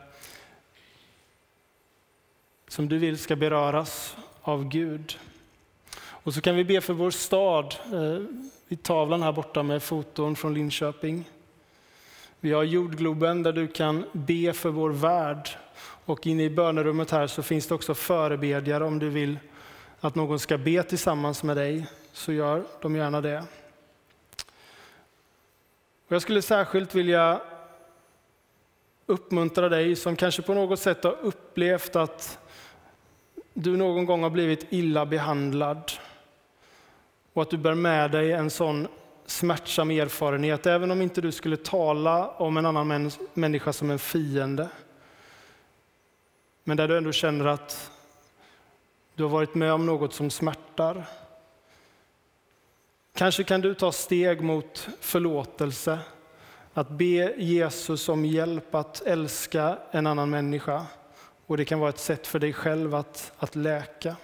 som 2.67 2.89
du 2.89 2.97
vill 2.97 3.17
ska 3.17 3.35
beröras 3.35 4.17
av 4.41 4.67
Gud. 4.67 5.19
Och 5.97 6.33
så 6.33 6.41
kan 6.41 6.55
vi 6.55 6.63
be 6.63 6.81
för 6.81 6.93
vår 6.93 7.11
stad 7.11 7.75
eh, 7.93 8.23
i 8.67 8.75
tavlan 8.75 9.21
här 9.21 9.31
borta 9.31 9.63
med 9.63 9.83
foton 9.83 10.35
från 10.35 10.53
Linköping. 10.53 11.25
Vi 12.45 12.53
har 12.53 12.63
jordgloben 12.63 13.43
där 13.43 13.53
du 13.53 13.67
kan 13.67 14.05
be 14.11 14.53
för 14.53 14.69
vår 14.69 14.89
värld. 14.89 15.49
Och 16.05 16.27
inne 16.27 16.43
i 16.43 16.49
bönerummet 16.49 17.11
här 17.11 17.27
så 17.27 17.43
finns 17.43 17.67
det 17.67 17.75
också 17.75 17.93
förebedjare 17.93 18.83
om 18.83 18.99
du 18.99 19.09
vill 19.09 19.39
att 19.99 20.15
någon 20.15 20.39
ska 20.39 20.57
be 20.57 20.83
tillsammans 20.83 21.43
med 21.43 21.57
dig, 21.57 21.87
så 22.11 22.33
gör 22.33 22.63
de 22.81 22.95
gärna 22.95 23.21
det. 23.21 23.45
Och 26.07 26.11
jag 26.15 26.21
skulle 26.21 26.41
särskilt 26.41 26.95
vilja 26.95 27.41
uppmuntra 29.05 29.69
dig 29.69 29.95
som 29.95 30.15
kanske 30.15 30.41
på 30.41 30.53
något 30.53 30.79
sätt 30.79 31.03
har 31.03 31.17
upplevt 31.21 31.95
att 31.95 32.39
du 33.53 33.77
någon 33.77 34.05
gång 34.05 34.23
har 34.23 34.29
blivit 34.29 34.67
illa 34.69 35.05
behandlad 35.05 35.91
och 37.33 37.41
att 37.41 37.49
du 37.49 37.57
bär 37.57 37.75
med 37.75 38.11
dig 38.11 38.31
en 38.31 38.49
sån 38.49 38.87
smärtsam 39.25 39.91
erfarenhet, 39.91 40.65
även 40.65 40.91
om 40.91 41.01
inte 41.01 41.21
du 41.21 41.31
skulle 41.31 41.57
tala 41.57 42.27
om 42.27 42.57
en 42.57 42.65
annan 42.65 43.11
människa 43.33 43.73
som 43.73 43.91
en 43.91 43.99
fiende. 43.99 44.69
Men 46.63 46.77
där 46.77 46.87
du 46.87 46.97
ändå 46.97 47.11
känner 47.11 47.45
att 47.45 47.91
du 49.15 49.23
har 49.23 49.29
varit 49.29 49.55
med 49.55 49.73
om 49.73 49.85
något 49.85 50.13
som 50.13 50.29
smärtar. 50.29 51.05
Kanske 53.15 53.43
kan 53.43 53.61
du 53.61 53.73
ta 53.73 53.91
steg 53.91 54.41
mot 54.41 54.89
förlåtelse, 54.99 55.99
att 56.73 56.89
be 56.89 57.33
Jesus 57.37 58.09
om 58.09 58.25
hjälp 58.25 58.75
att 58.75 59.01
älska 59.01 59.77
en 59.91 60.07
annan 60.07 60.29
människa. 60.29 60.85
Och 61.45 61.57
det 61.57 61.65
kan 61.65 61.79
vara 61.79 61.89
ett 61.89 61.99
sätt 61.99 62.27
för 62.27 62.39
dig 62.39 62.53
själv 62.53 62.95
att, 62.95 63.31
att 63.37 63.55
läka. 63.55 64.15